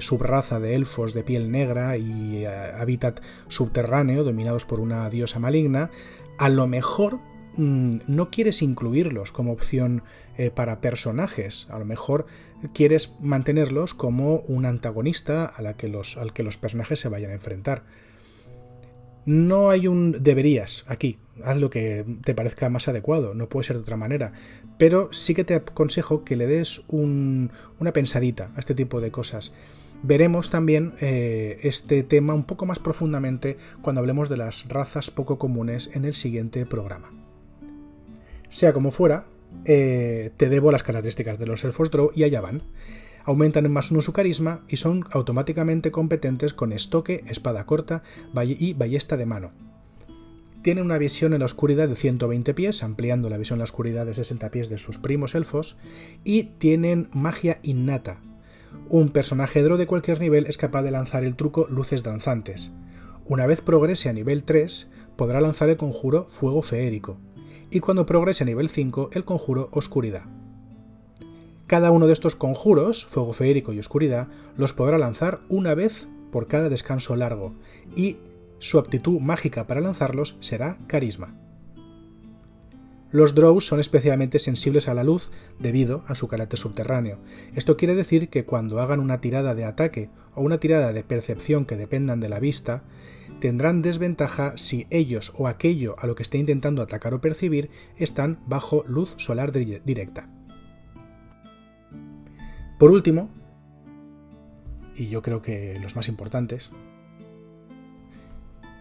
subraza 0.00 0.60
de 0.60 0.74
elfos 0.74 1.14
de 1.14 1.22
piel 1.22 1.50
negra 1.50 1.96
y 1.96 2.44
hábitat 2.44 3.20
subterráneo 3.48 4.24
dominados 4.24 4.64
por 4.64 4.80
una 4.80 5.08
diosa 5.10 5.38
maligna, 5.38 5.90
a 6.38 6.48
lo 6.48 6.66
mejor 6.66 7.20
Mm, 7.58 8.02
no 8.06 8.30
quieres 8.30 8.62
incluirlos 8.62 9.32
como 9.32 9.50
opción 9.50 10.04
eh, 10.36 10.52
para 10.52 10.80
personajes, 10.80 11.66
a 11.70 11.78
lo 11.80 11.84
mejor 11.84 12.26
quieres 12.72 13.14
mantenerlos 13.20 13.94
como 13.94 14.36
un 14.40 14.64
antagonista 14.64 15.44
a 15.44 15.60
la 15.60 15.76
que 15.76 15.88
los, 15.88 16.16
al 16.18 16.32
que 16.32 16.44
los 16.44 16.56
personajes 16.56 17.00
se 17.00 17.08
vayan 17.08 17.32
a 17.32 17.34
enfrentar. 17.34 17.82
No 19.26 19.70
hay 19.70 19.88
un 19.88 20.22
deberías 20.22 20.84
aquí, 20.86 21.18
haz 21.44 21.56
lo 21.56 21.70
que 21.70 22.04
te 22.24 22.34
parezca 22.34 22.68
más 22.68 22.88
adecuado, 22.88 23.34
no 23.34 23.48
puede 23.48 23.66
ser 23.66 23.76
de 23.76 23.82
otra 23.82 23.96
manera, 23.96 24.32
pero 24.78 25.12
sí 25.12 25.34
que 25.34 25.44
te 25.44 25.54
aconsejo 25.54 26.24
que 26.24 26.36
le 26.36 26.46
des 26.46 26.82
una 26.88 27.92
pensadita 27.92 28.50
a 28.54 28.60
este 28.60 28.74
tipo 28.74 29.00
de 29.00 29.10
cosas. 29.10 29.52
Veremos 30.02 30.50
también 30.50 30.94
eh, 31.00 31.58
este 31.62 32.04
tema 32.04 32.32
un 32.32 32.44
poco 32.44 32.66
más 32.66 32.78
profundamente 32.78 33.56
cuando 33.82 34.00
hablemos 34.00 34.28
de 34.28 34.36
las 34.36 34.68
razas 34.68 35.10
poco 35.10 35.38
comunes 35.38 35.90
en 35.94 36.04
el 36.04 36.14
siguiente 36.14 36.64
programa. 36.66 37.10
Sea 38.48 38.72
como 38.72 38.92
fuera, 38.92 39.26
eh, 39.64 40.30
te 40.36 40.48
debo 40.48 40.70
las 40.70 40.84
características 40.84 41.38
de 41.38 41.46
los 41.46 41.64
elfos 41.64 41.90
Drow 41.90 42.12
y 42.14 42.22
allá 42.22 42.40
van. 42.40 42.62
Aumentan 43.24 43.66
en 43.66 43.72
más 43.72 43.90
uno 43.90 44.00
su 44.00 44.12
carisma 44.12 44.64
y 44.68 44.76
son 44.76 45.04
automáticamente 45.10 45.90
competentes 45.90 46.54
con 46.54 46.72
estoque, 46.72 47.24
espada 47.26 47.66
corta 47.66 48.02
y 48.34 48.72
ballesta 48.74 49.16
de 49.16 49.26
mano. 49.26 49.52
Tienen 50.62 50.84
una 50.84 50.98
visión 50.98 51.34
en 51.34 51.40
la 51.40 51.44
oscuridad 51.44 51.88
de 51.88 51.94
120 51.94 52.52
pies, 52.52 52.82
ampliando 52.82 53.28
la 53.28 53.38
visión 53.38 53.56
en 53.56 53.60
la 53.60 53.64
oscuridad 53.64 54.06
de 54.06 54.14
60 54.14 54.50
pies 54.50 54.68
de 54.68 54.78
sus 54.78 54.98
primos 54.98 55.34
elfos, 55.34 55.76
y 56.24 56.44
tienen 56.58 57.08
magia 57.12 57.60
innata. 57.62 58.20
Un 58.88 59.10
personaje 59.10 59.62
Drow 59.62 59.78
de 59.78 59.86
cualquier 59.86 60.20
nivel 60.20 60.46
es 60.46 60.58
capaz 60.58 60.82
de 60.82 60.90
lanzar 60.90 61.24
el 61.24 61.36
truco 61.36 61.66
Luces 61.70 62.02
Danzantes. 62.02 62.72
Una 63.24 63.46
vez 63.46 63.60
progrese 63.60 64.08
a 64.08 64.12
nivel 64.12 64.42
3, 64.42 64.90
podrá 65.16 65.40
lanzar 65.40 65.68
el 65.68 65.76
conjuro 65.76 66.26
Fuego 66.28 66.62
Feérico, 66.62 67.18
y 67.70 67.80
cuando 67.80 68.06
progrese 68.06 68.44
a 68.44 68.46
nivel 68.46 68.68
5 68.68 69.10
el 69.12 69.24
conjuro 69.24 69.68
Oscuridad. 69.72 70.24
Cada 71.66 71.90
uno 71.90 72.06
de 72.06 72.14
estos 72.14 72.34
conjuros, 72.34 73.04
Fuego 73.04 73.32
Feérico 73.32 73.72
y 73.72 73.78
Oscuridad, 73.78 74.28
los 74.56 74.72
podrá 74.72 74.96
lanzar 74.96 75.40
una 75.48 75.74
vez 75.74 76.08
por 76.32 76.46
cada 76.46 76.68
descanso 76.68 77.14
largo, 77.14 77.54
y 77.94 78.16
su 78.58 78.78
aptitud 78.78 79.20
mágica 79.20 79.66
para 79.66 79.80
lanzarlos 79.80 80.36
será 80.40 80.78
Carisma. 80.86 81.34
Los 83.10 83.34
Drows 83.34 83.64
son 83.64 83.80
especialmente 83.80 84.38
sensibles 84.38 84.86
a 84.86 84.94
la 84.94 85.02
luz 85.02 85.32
debido 85.58 86.04
a 86.08 86.14
su 86.14 86.28
carácter 86.28 86.58
subterráneo. 86.58 87.18
Esto 87.54 87.76
quiere 87.76 87.94
decir 87.94 88.28
que 88.28 88.44
cuando 88.44 88.80
hagan 88.80 89.00
una 89.00 89.20
tirada 89.20 89.54
de 89.54 89.64
ataque 89.64 90.10
o 90.34 90.42
una 90.42 90.58
tirada 90.58 90.92
de 90.92 91.04
percepción 91.04 91.64
que 91.64 91.76
dependan 91.76 92.20
de 92.20 92.28
la 92.28 92.38
vista, 92.38 92.84
tendrán 93.40 93.80
desventaja 93.80 94.56
si 94.56 94.86
ellos 94.90 95.32
o 95.36 95.48
aquello 95.48 95.96
a 95.98 96.06
lo 96.06 96.14
que 96.14 96.22
esté 96.22 96.36
intentando 96.36 96.82
atacar 96.82 97.14
o 97.14 97.20
percibir 97.20 97.70
están 97.96 98.40
bajo 98.46 98.84
luz 98.86 99.14
solar 99.16 99.52
directa. 99.52 100.28
Por 102.78 102.90
último, 102.90 103.30
y 104.94 105.08
yo 105.08 105.22
creo 105.22 105.40
que 105.40 105.78
los 105.80 105.96
más 105.96 106.08
importantes, 106.08 106.70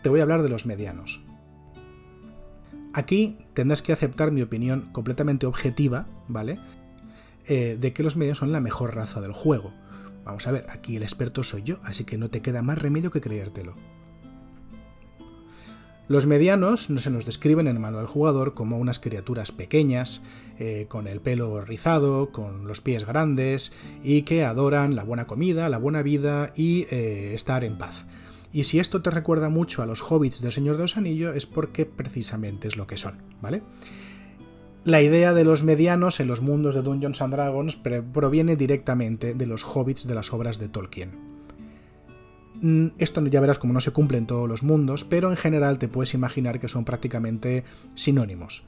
te 0.01 0.09
voy 0.09 0.19
a 0.19 0.23
hablar 0.23 0.43
de 0.43 0.49
los 0.49 0.65
medianos. 0.65 1.23
Aquí 2.93 3.37
tendrás 3.53 3.81
que 3.81 3.93
aceptar 3.93 4.31
mi 4.31 4.41
opinión 4.41 4.89
completamente 4.91 5.45
objetiva, 5.45 6.07
¿vale? 6.27 6.59
Eh, 7.45 7.77
de 7.79 7.93
que 7.93 8.03
los 8.03 8.15
medianos 8.15 8.39
son 8.39 8.51
la 8.51 8.59
mejor 8.59 8.95
raza 8.95 9.21
del 9.21 9.33
juego. 9.33 9.73
Vamos 10.25 10.47
a 10.47 10.51
ver, 10.51 10.65
aquí 10.69 10.95
el 10.95 11.03
experto 11.03 11.43
soy 11.43 11.63
yo, 11.63 11.77
así 11.83 12.03
que 12.03 12.17
no 12.17 12.29
te 12.29 12.41
queda 12.41 12.61
más 12.61 12.81
remedio 12.81 13.11
que 13.11 13.21
creértelo. 13.21 13.75
Los 16.09 16.25
medianos 16.25 16.89
no 16.89 17.01
se 17.01 17.09
nos 17.09 17.25
describen 17.25 17.67
en 17.67 17.75
el 17.75 17.81
manual 17.81 18.05
jugador 18.05 18.53
como 18.53 18.77
unas 18.77 18.99
criaturas 18.99 19.51
pequeñas, 19.51 20.23
eh, 20.57 20.85
con 20.87 21.05
el 21.05 21.19
pelo 21.19 21.59
rizado, 21.59 22.31
con 22.31 22.65
los 22.65 22.79
pies 22.79 23.05
grandes 23.05 23.73
y 24.03 24.21
que 24.21 24.45
adoran 24.45 24.95
la 24.95 25.03
buena 25.03 25.27
comida, 25.27 25.67
la 25.67 25.77
buena 25.77 26.01
vida 26.01 26.53
y 26.55 26.87
eh, 26.91 27.33
estar 27.35 27.65
en 27.65 27.77
paz. 27.77 28.05
Y 28.57 28.63
si 28.63 28.79
esto 28.79 29.03
te 29.03 29.11
recuerda 29.11 29.49
mucho 29.49 29.83
a 29.83 29.85
los 29.85 30.01
hobbits 30.01 30.41
del 30.41 30.51
Señor 30.51 30.77
de 30.77 30.81
los 30.81 30.97
Anillos 30.97 31.35
es 31.35 31.45
porque 31.45 31.85
precisamente 31.85 32.67
es 32.67 32.75
lo 32.75 32.87
que 32.87 32.97
son, 32.97 33.21
¿vale? 33.39 33.61
La 34.83 34.99
idea 35.03 35.35
de 35.35 35.43
los 35.43 35.61
medianos 35.61 36.19
en 36.19 36.27
los 36.27 36.41
mundos 36.41 36.73
de 36.73 36.81
Dungeons 36.81 37.21
and 37.21 37.35
Dragons 37.35 37.75
proviene 37.75 38.55
directamente 38.55 39.35
de 39.35 39.45
los 39.45 39.63
hobbits 39.63 40.07
de 40.07 40.15
las 40.15 40.33
obras 40.33 40.57
de 40.57 40.69
Tolkien. 40.69 41.11
Mm, 42.59 42.87
esto 42.97 43.23
ya 43.27 43.41
verás 43.41 43.59
como 43.59 43.73
no 43.73 43.79
se 43.79 43.91
cumple 43.91 44.17
en 44.17 44.25
todos 44.25 44.49
los 44.49 44.63
mundos, 44.63 45.03
pero 45.03 45.29
en 45.29 45.37
general 45.37 45.77
te 45.77 45.87
puedes 45.87 46.15
imaginar 46.15 46.59
que 46.59 46.67
son 46.67 46.83
prácticamente 46.83 47.63
sinónimos 47.93 48.63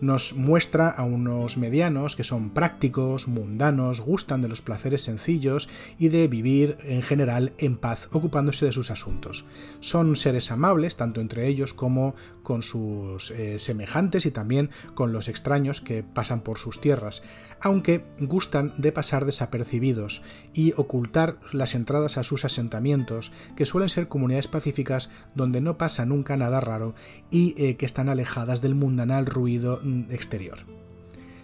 nos 0.00 0.34
muestra 0.34 0.88
a 0.88 1.04
unos 1.04 1.56
medianos 1.56 2.16
que 2.16 2.24
son 2.24 2.50
prácticos, 2.50 3.28
mundanos, 3.28 4.00
gustan 4.00 4.42
de 4.42 4.48
los 4.48 4.62
placeres 4.62 5.02
sencillos 5.02 5.68
y 5.98 6.08
de 6.08 6.28
vivir 6.28 6.78
en 6.84 7.02
general 7.02 7.52
en 7.58 7.76
paz, 7.76 8.08
ocupándose 8.12 8.66
de 8.66 8.72
sus 8.72 8.90
asuntos. 8.90 9.44
Son 9.80 10.16
seres 10.16 10.50
amables, 10.50 10.96
tanto 10.96 11.20
entre 11.20 11.46
ellos 11.46 11.74
como 11.74 12.14
con 12.42 12.62
sus 12.62 13.30
eh, 13.32 13.58
semejantes 13.58 14.26
y 14.26 14.30
también 14.30 14.70
con 14.94 15.12
los 15.12 15.28
extraños 15.28 15.80
que 15.80 16.02
pasan 16.02 16.40
por 16.40 16.58
sus 16.58 16.80
tierras, 16.80 17.22
aunque 17.60 18.04
gustan 18.20 18.72
de 18.76 18.92
pasar 18.92 19.24
desapercibidos 19.24 20.22
y 20.52 20.72
ocultar 20.76 21.38
las 21.52 21.74
entradas 21.74 22.18
a 22.18 22.22
sus 22.22 22.44
asentamientos, 22.44 23.32
que 23.56 23.66
suelen 23.66 23.88
ser 23.88 24.08
comunidades 24.08 24.48
pacíficas 24.48 25.10
donde 25.34 25.60
no 25.60 25.78
pasa 25.78 26.04
nunca 26.04 26.36
nada 26.36 26.60
raro 26.60 26.94
y 27.30 27.54
eh, 27.56 27.76
que 27.76 27.86
están 27.86 28.08
alejadas 28.08 28.60
del 28.60 28.74
mundanal 28.74 29.26
ruido 29.26 29.80
exterior. 30.10 30.58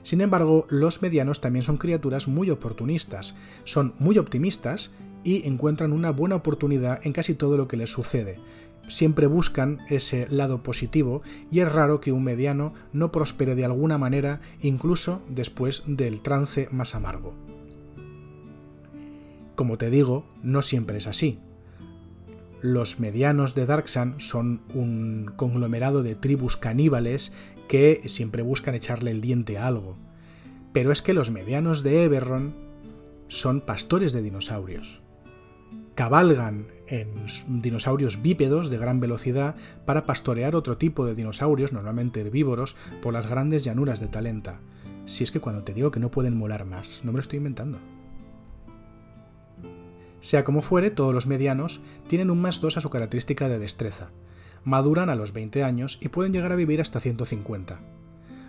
Sin 0.02 0.20
embargo, 0.20 0.66
los 0.68 1.00
medianos 1.00 1.40
también 1.40 1.62
son 1.62 1.76
criaturas 1.76 2.26
muy 2.26 2.50
oportunistas, 2.50 3.36
son 3.64 3.94
muy 3.98 4.18
optimistas 4.18 4.90
y 5.24 5.46
encuentran 5.46 5.92
una 5.92 6.10
buena 6.10 6.36
oportunidad 6.36 7.00
en 7.06 7.12
casi 7.12 7.34
todo 7.34 7.56
lo 7.56 7.68
que 7.68 7.76
les 7.76 7.90
sucede. 7.90 8.36
Siempre 8.88 9.28
buscan 9.28 9.78
ese 9.88 10.26
lado 10.28 10.62
positivo 10.64 11.22
y 11.50 11.60
es 11.60 11.70
raro 11.70 12.00
que 12.00 12.10
un 12.10 12.24
mediano 12.24 12.74
no 12.92 13.12
prospere 13.12 13.54
de 13.54 13.64
alguna 13.64 13.96
manera 13.96 14.40
incluso 14.60 15.22
después 15.28 15.84
del 15.86 16.20
trance 16.20 16.68
más 16.72 16.96
amargo. 16.96 17.34
Como 19.54 19.78
te 19.78 19.90
digo, 19.90 20.26
no 20.42 20.62
siempre 20.62 20.98
es 20.98 21.06
así. 21.06 21.38
Los 22.60 23.00
medianos 23.00 23.54
de 23.54 23.66
Darksan 23.66 24.20
son 24.20 24.62
un 24.74 25.32
conglomerado 25.36 26.02
de 26.02 26.14
tribus 26.14 26.56
caníbales 26.56 27.32
que 27.72 28.02
siempre 28.04 28.42
buscan 28.42 28.74
echarle 28.74 29.10
el 29.10 29.22
diente 29.22 29.56
a 29.56 29.66
algo. 29.66 29.96
Pero 30.74 30.92
es 30.92 31.00
que 31.00 31.14
los 31.14 31.30
medianos 31.30 31.82
de 31.82 32.04
Eberron 32.04 32.54
son 33.28 33.62
pastores 33.62 34.12
de 34.12 34.20
dinosaurios. 34.20 35.00
Cabalgan 35.94 36.66
en 36.86 37.08
dinosaurios 37.62 38.20
bípedos 38.20 38.68
de 38.68 38.76
gran 38.76 39.00
velocidad 39.00 39.56
para 39.86 40.04
pastorear 40.04 40.54
otro 40.54 40.76
tipo 40.76 41.06
de 41.06 41.14
dinosaurios, 41.14 41.72
normalmente 41.72 42.20
herbívoros, 42.20 42.76
por 43.00 43.14
las 43.14 43.26
grandes 43.26 43.64
llanuras 43.64 44.00
de 44.00 44.08
Talenta. 44.08 44.60
Si 45.06 45.24
es 45.24 45.32
que 45.32 45.40
cuando 45.40 45.64
te 45.64 45.72
digo 45.72 45.90
que 45.90 45.98
no 45.98 46.10
pueden 46.10 46.36
molar 46.36 46.66
más, 46.66 47.00
no 47.04 47.12
me 47.12 47.16
lo 47.16 47.22
estoy 47.22 47.38
inventando. 47.38 47.78
Sea 50.20 50.44
como 50.44 50.60
fuere, 50.60 50.90
todos 50.90 51.14
los 51.14 51.26
medianos 51.26 51.80
tienen 52.06 52.30
un 52.30 52.42
más 52.42 52.60
2 52.60 52.76
a 52.76 52.80
su 52.82 52.90
característica 52.90 53.48
de 53.48 53.58
destreza. 53.58 54.10
Maduran 54.64 55.10
a 55.10 55.16
los 55.16 55.32
20 55.32 55.64
años 55.64 55.98
y 56.00 56.08
pueden 56.08 56.32
llegar 56.32 56.52
a 56.52 56.56
vivir 56.56 56.80
hasta 56.80 57.00
150. 57.00 57.80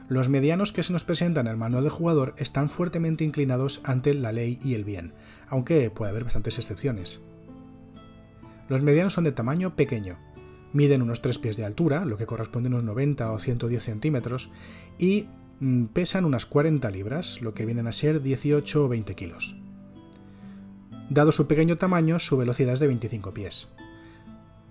Los 0.10 0.30
medianos 0.30 0.71
que 0.71 0.84
se 0.84 0.93
nos 0.93 1.04
presentan 1.04 1.47
en 1.47 1.54
el 1.54 1.58
manual 1.58 1.86
de 1.86 1.89
jugador 1.89 2.36
están 2.38 2.69
fuertemente 2.69 3.23
inclinados 3.23 3.82
ante 3.84 4.13
la 4.13 4.32
ley 4.32 4.60
y 4.63 4.76
el 4.76 4.84
bien, 4.84 5.13
aunque 5.47 5.89
puede 5.89 6.12
haber 6.12 6.26
bastantes 6.26 6.58
excepciones. 6.58 7.21
Los 8.69 8.82
medianos 8.82 9.13
son 9.13 9.23
de 9.23 9.32
tamaño 9.32 9.76
pequeño, 9.76 10.19
miden 10.73 11.02
unos 11.02 11.21
3 11.21 11.38
pies 11.39 11.58
de 11.58 11.65
altura, 11.65 12.06
lo 12.06 12.17
que 12.17 12.26
corresponde 12.26 12.67
a 12.67 12.71
unos 12.71 12.84
90 12.84 13.32
o 13.32 13.39
110 13.39 13.84
centímetros, 13.84 14.52
y 14.99 15.28
mm, 15.60 15.86
pesan 15.86 16.26
unas 16.26 16.45
40 16.45 16.89
libras, 16.91 17.41
lo 17.41 17.54
que 17.54 17.65
vienen 17.65 17.88
a 17.88 17.93
ser 17.93 18.21
18 18.21 18.86
o 18.86 18.89
20 18.89 19.15
kilos. 19.15 19.56
Dado 21.10 21.32
su 21.32 21.47
pequeño 21.47 21.78
tamaño, 21.78 22.19
su 22.19 22.38
velocidad 22.38 22.73
es 22.73 22.80
de 22.80 22.88
25 22.88 23.34
pies. 23.34 23.67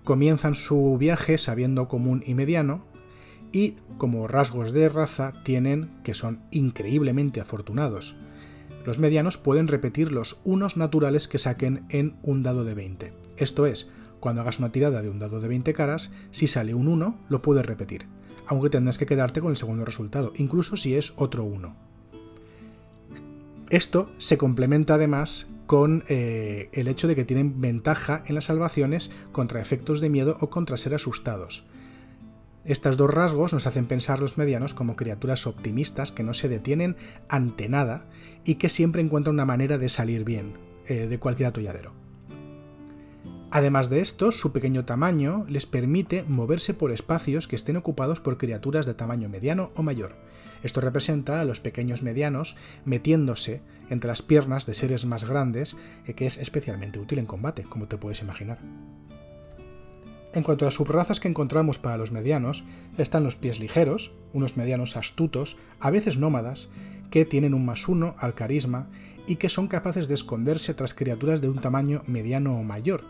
Comienzan 0.03 0.55
su 0.55 0.97
viaje 0.97 1.37
sabiendo 1.37 1.87
común 1.87 2.23
y 2.25 2.33
mediano, 2.33 2.85
y 3.53 3.75
como 3.97 4.27
rasgos 4.27 4.73
de 4.73 4.89
raza 4.89 5.33
tienen 5.43 5.91
que 6.03 6.13
son 6.13 6.41
increíblemente 6.51 7.39
afortunados. 7.39 8.15
Los 8.85 8.99
medianos 8.99 9.37
pueden 9.37 9.67
repetir 9.67 10.11
los 10.11 10.41
unos 10.43 10.75
naturales 10.75 11.27
que 11.27 11.37
saquen 11.37 11.85
en 11.89 12.17
un 12.21 12.43
dado 12.43 12.65
de 12.65 12.73
20. 12.73 13.13
Esto 13.37 13.65
es, 13.65 13.91
cuando 14.19 14.41
hagas 14.41 14.59
una 14.59 14.71
tirada 14.71 15.01
de 15.01 15.09
un 15.09 15.19
dado 15.19 15.39
de 15.39 15.47
20 15.47 15.71
caras, 15.73 16.11
si 16.31 16.47
sale 16.47 16.73
un 16.73 16.87
1, 16.87 17.19
lo 17.29 17.41
puedes 17.41 17.65
repetir, 17.65 18.07
aunque 18.47 18.69
tendrás 18.69 18.97
que 18.97 19.05
quedarte 19.05 19.39
con 19.39 19.51
el 19.51 19.57
segundo 19.57 19.85
resultado, 19.85 20.33
incluso 20.35 20.75
si 20.75 20.95
es 20.95 21.13
otro 21.15 21.45
1. 21.45 21.75
Esto 23.69 24.09
se 24.17 24.37
complementa 24.37 24.95
además 24.95 25.47
con 25.65 26.03
eh, 26.09 26.69
el 26.73 26.87
hecho 26.87 27.07
de 27.07 27.15
que 27.15 27.25
tienen 27.25 27.61
ventaja 27.61 28.23
en 28.27 28.35
las 28.35 28.45
salvaciones 28.45 29.11
contra 29.31 29.61
efectos 29.61 30.01
de 30.01 30.09
miedo 30.09 30.37
o 30.41 30.49
contra 30.49 30.77
ser 30.77 30.93
asustados. 30.93 31.65
Estos 32.65 32.95
dos 32.95 33.13
rasgos 33.13 33.51
nos 33.51 33.67
hacen 33.67 33.87
pensar 33.87 34.19
los 34.19 34.37
medianos 34.37 34.73
como 34.73 34.95
criaturas 34.95 35.47
optimistas 35.47 36.13
que 36.13 36.23
no 36.23 36.33
se 36.33 36.47
detienen 36.47 36.95
ante 37.27 37.67
nada 37.67 38.05
y 38.45 38.55
que 38.55 38.69
siempre 38.69 39.01
encuentran 39.01 39.35
una 39.35 39.45
manera 39.45 39.77
de 39.77 39.89
salir 39.89 40.23
bien 40.23 40.53
eh, 40.87 41.07
de 41.07 41.19
cualquier 41.19 41.49
atolladero. 41.49 41.93
Además 43.51 43.89
de 43.89 43.99
esto, 43.99 44.31
su 44.31 44.51
pequeño 44.51 44.85
tamaño 44.85 45.45
les 45.47 45.65
permite 45.65 46.23
moverse 46.23 46.73
por 46.73 46.91
espacios 46.91 47.47
que 47.47 47.55
estén 47.55 47.75
ocupados 47.77 48.19
por 48.19 48.37
criaturas 48.37 48.85
de 48.85 48.95
tamaño 48.95 49.29
mediano 49.29 49.71
o 49.75 49.83
mayor. 49.83 50.15
Esto 50.63 50.81
representa 50.81 51.41
a 51.41 51.45
los 51.45 51.59
pequeños 51.59 52.01
medianos 52.01 52.55
metiéndose 52.85 53.61
entre 53.89 54.07
las 54.07 54.21
piernas 54.21 54.65
de 54.65 54.73
seres 54.73 55.05
más 55.05 55.25
grandes, 55.25 55.75
eh, 56.05 56.13
que 56.13 56.25
es 56.25 56.37
especialmente 56.37 56.99
útil 56.99 57.19
en 57.19 57.25
combate, 57.25 57.63
como 57.63 57.87
te 57.87 57.97
puedes 57.97 58.21
imaginar. 58.21 58.57
En 60.33 60.41
cuanto 60.41 60.65
a 60.65 60.67
las 60.67 60.75
subrazas 60.75 61.19
que 61.19 61.27
encontramos 61.27 61.77
para 61.77 61.97
los 61.97 62.11
medianos, 62.11 62.63
están 62.97 63.23
los 63.23 63.35
pies 63.35 63.59
ligeros, 63.59 64.13
unos 64.33 64.57
medianos 64.57 64.97
astutos, 64.97 65.57
a 65.79 65.91
veces 65.91 66.17
nómadas, 66.17 66.71
que 67.11 67.25
tienen 67.25 67.53
un 67.53 67.65
más 67.65 67.87
uno 67.87 68.15
al 68.17 68.33
carisma 68.33 68.89
y 69.27 69.35
que 69.35 69.49
son 69.49 69.67
capaces 69.67 70.07
de 70.07 70.15
esconderse 70.15 70.73
tras 70.73 70.95
criaturas 70.95 71.41
de 71.41 71.49
un 71.49 71.59
tamaño 71.59 72.01
mediano 72.07 72.57
o 72.57 72.63
mayor, 72.63 73.03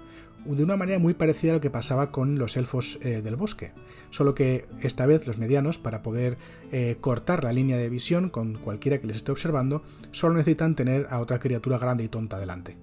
de 0.46 0.64
una 0.64 0.76
manera 0.76 1.00
muy 1.00 1.14
parecida 1.14 1.52
a 1.52 1.56
lo 1.56 1.62
que 1.62 1.70
pasaba 1.70 2.12
con 2.12 2.38
los 2.38 2.58
elfos 2.58 3.00
eh, 3.02 3.22
del 3.22 3.36
bosque, 3.36 3.72
solo 4.10 4.36
que 4.36 4.66
esta 4.82 5.06
vez 5.06 5.26
los 5.28 5.38
medianos, 5.38 5.78
para 5.78 6.02
poder 6.02 6.38
eh, 6.72 6.98
cortar 7.00 7.44
la 7.44 7.54
línea 7.54 7.78
de 7.78 7.90
visión 7.90 8.30
con 8.30 8.56
cualquiera 8.56 9.00
que 9.00 9.08
les 9.08 9.18
esté 9.18 9.32
observando, 9.32 9.84
solo 10.12 10.36
necesitan 10.36 10.76
tener 10.76 11.08
a 11.10 11.20
otra 11.20 11.40
criatura 11.40 11.78
grande 11.78 12.04
y 12.04 12.10
tonta 12.10 12.40
delante. 12.40 12.78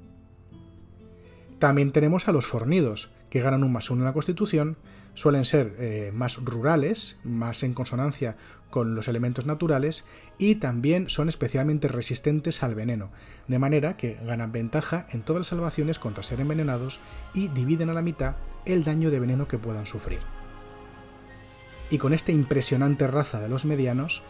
También 1.59 1.93
tenemos 1.93 2.27
a 2.27 2.33
los 2.33 2.47
fornidos, 2.47 3.11
que 3.31 3.41
ganan 3.41 3.65
un 3.65 3.73
más 3.73 3.91
uno 3.91 4.03
en 4.03 4.07
la 4.07 4.13
constitución, 4.13 4.77
suelen 5.15 5.45
ser 5.45 5.75
eh, 5.79 6.11
más 6.13 6.45
rurales, 6.45 7.19
más 7.25 7.63
en 7.63 7.75
consonancia 7.75 8.37
con 8.71 8.95
los 8.95 9.09
elementos 9.09 9.47
naturales 9.47 10.05
y 10.39 10.57
también 10.57 11.11
son 11.11 11.29
especialmente 11.29 11.89
resistentes 11.89 12.63
al 12.63 12.75
veneno, 12.75 13.11
de 13.49 13.59
manera 13.59 13.97
que 13.97 14.19
ganan 14.25 14.53
ventaja 14.53 15.07
en 15.11 15.23
todas 15.23 15.41
las 15.41 15.47
salvaciones 15.49 15.99
contra 15.99 16.23
ser 16.23 16.41
envenenados 16.41 17.01
y 17.35 17.49
dividen 17.49 17.91
a 17.91 17.95
la 17.95 18.03
mitad 18.03 18.37
el 18.65 18.85
daño 18.85 19.11
de 19.11 19.21
veneno 19.21 19.49
que 19.49 19.59
puedan 19.59 19.87
sufrir. 19.87 20.21
Y 21.91 21.99
con 21.99 22.15
esta 22.15 22.31
impresionante 22.31 23.07
raza 23.09 23.41
de 23.41 23.49
los 23.49 23.65
medianos, 23.65 24.23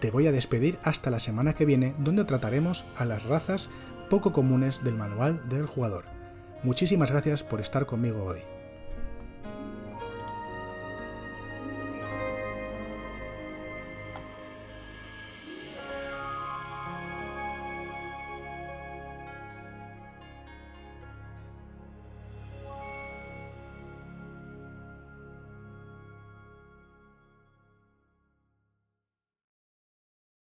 te 0.00 0.12
voy 0.12 0.28
a 0.28 0.32
despedir 0.32 0.78
hasta 0.84 1.10
la 1.10 1.18
semana 1.18 1.54
que 1.54 1.64
viene, 1.64 1.94
donde 1.98 2.24
trataremos 2.24 2.84
a 2.96 3.04
las 3.04 3.24
razas 3.24 3.70
poco 4.08 4.32
comunes 4.32 4.84
del 4.84 4.94
manual 4.94 5.48
del 5.48 5.66
jugador. 5.66 6.17
Muchísimas 6.62 7.10
gracias 7.10 7.42
por 7.42 7.60
estar 7.60 7.86
conmigo 7.86 8.24
hoy. 8.24 8.57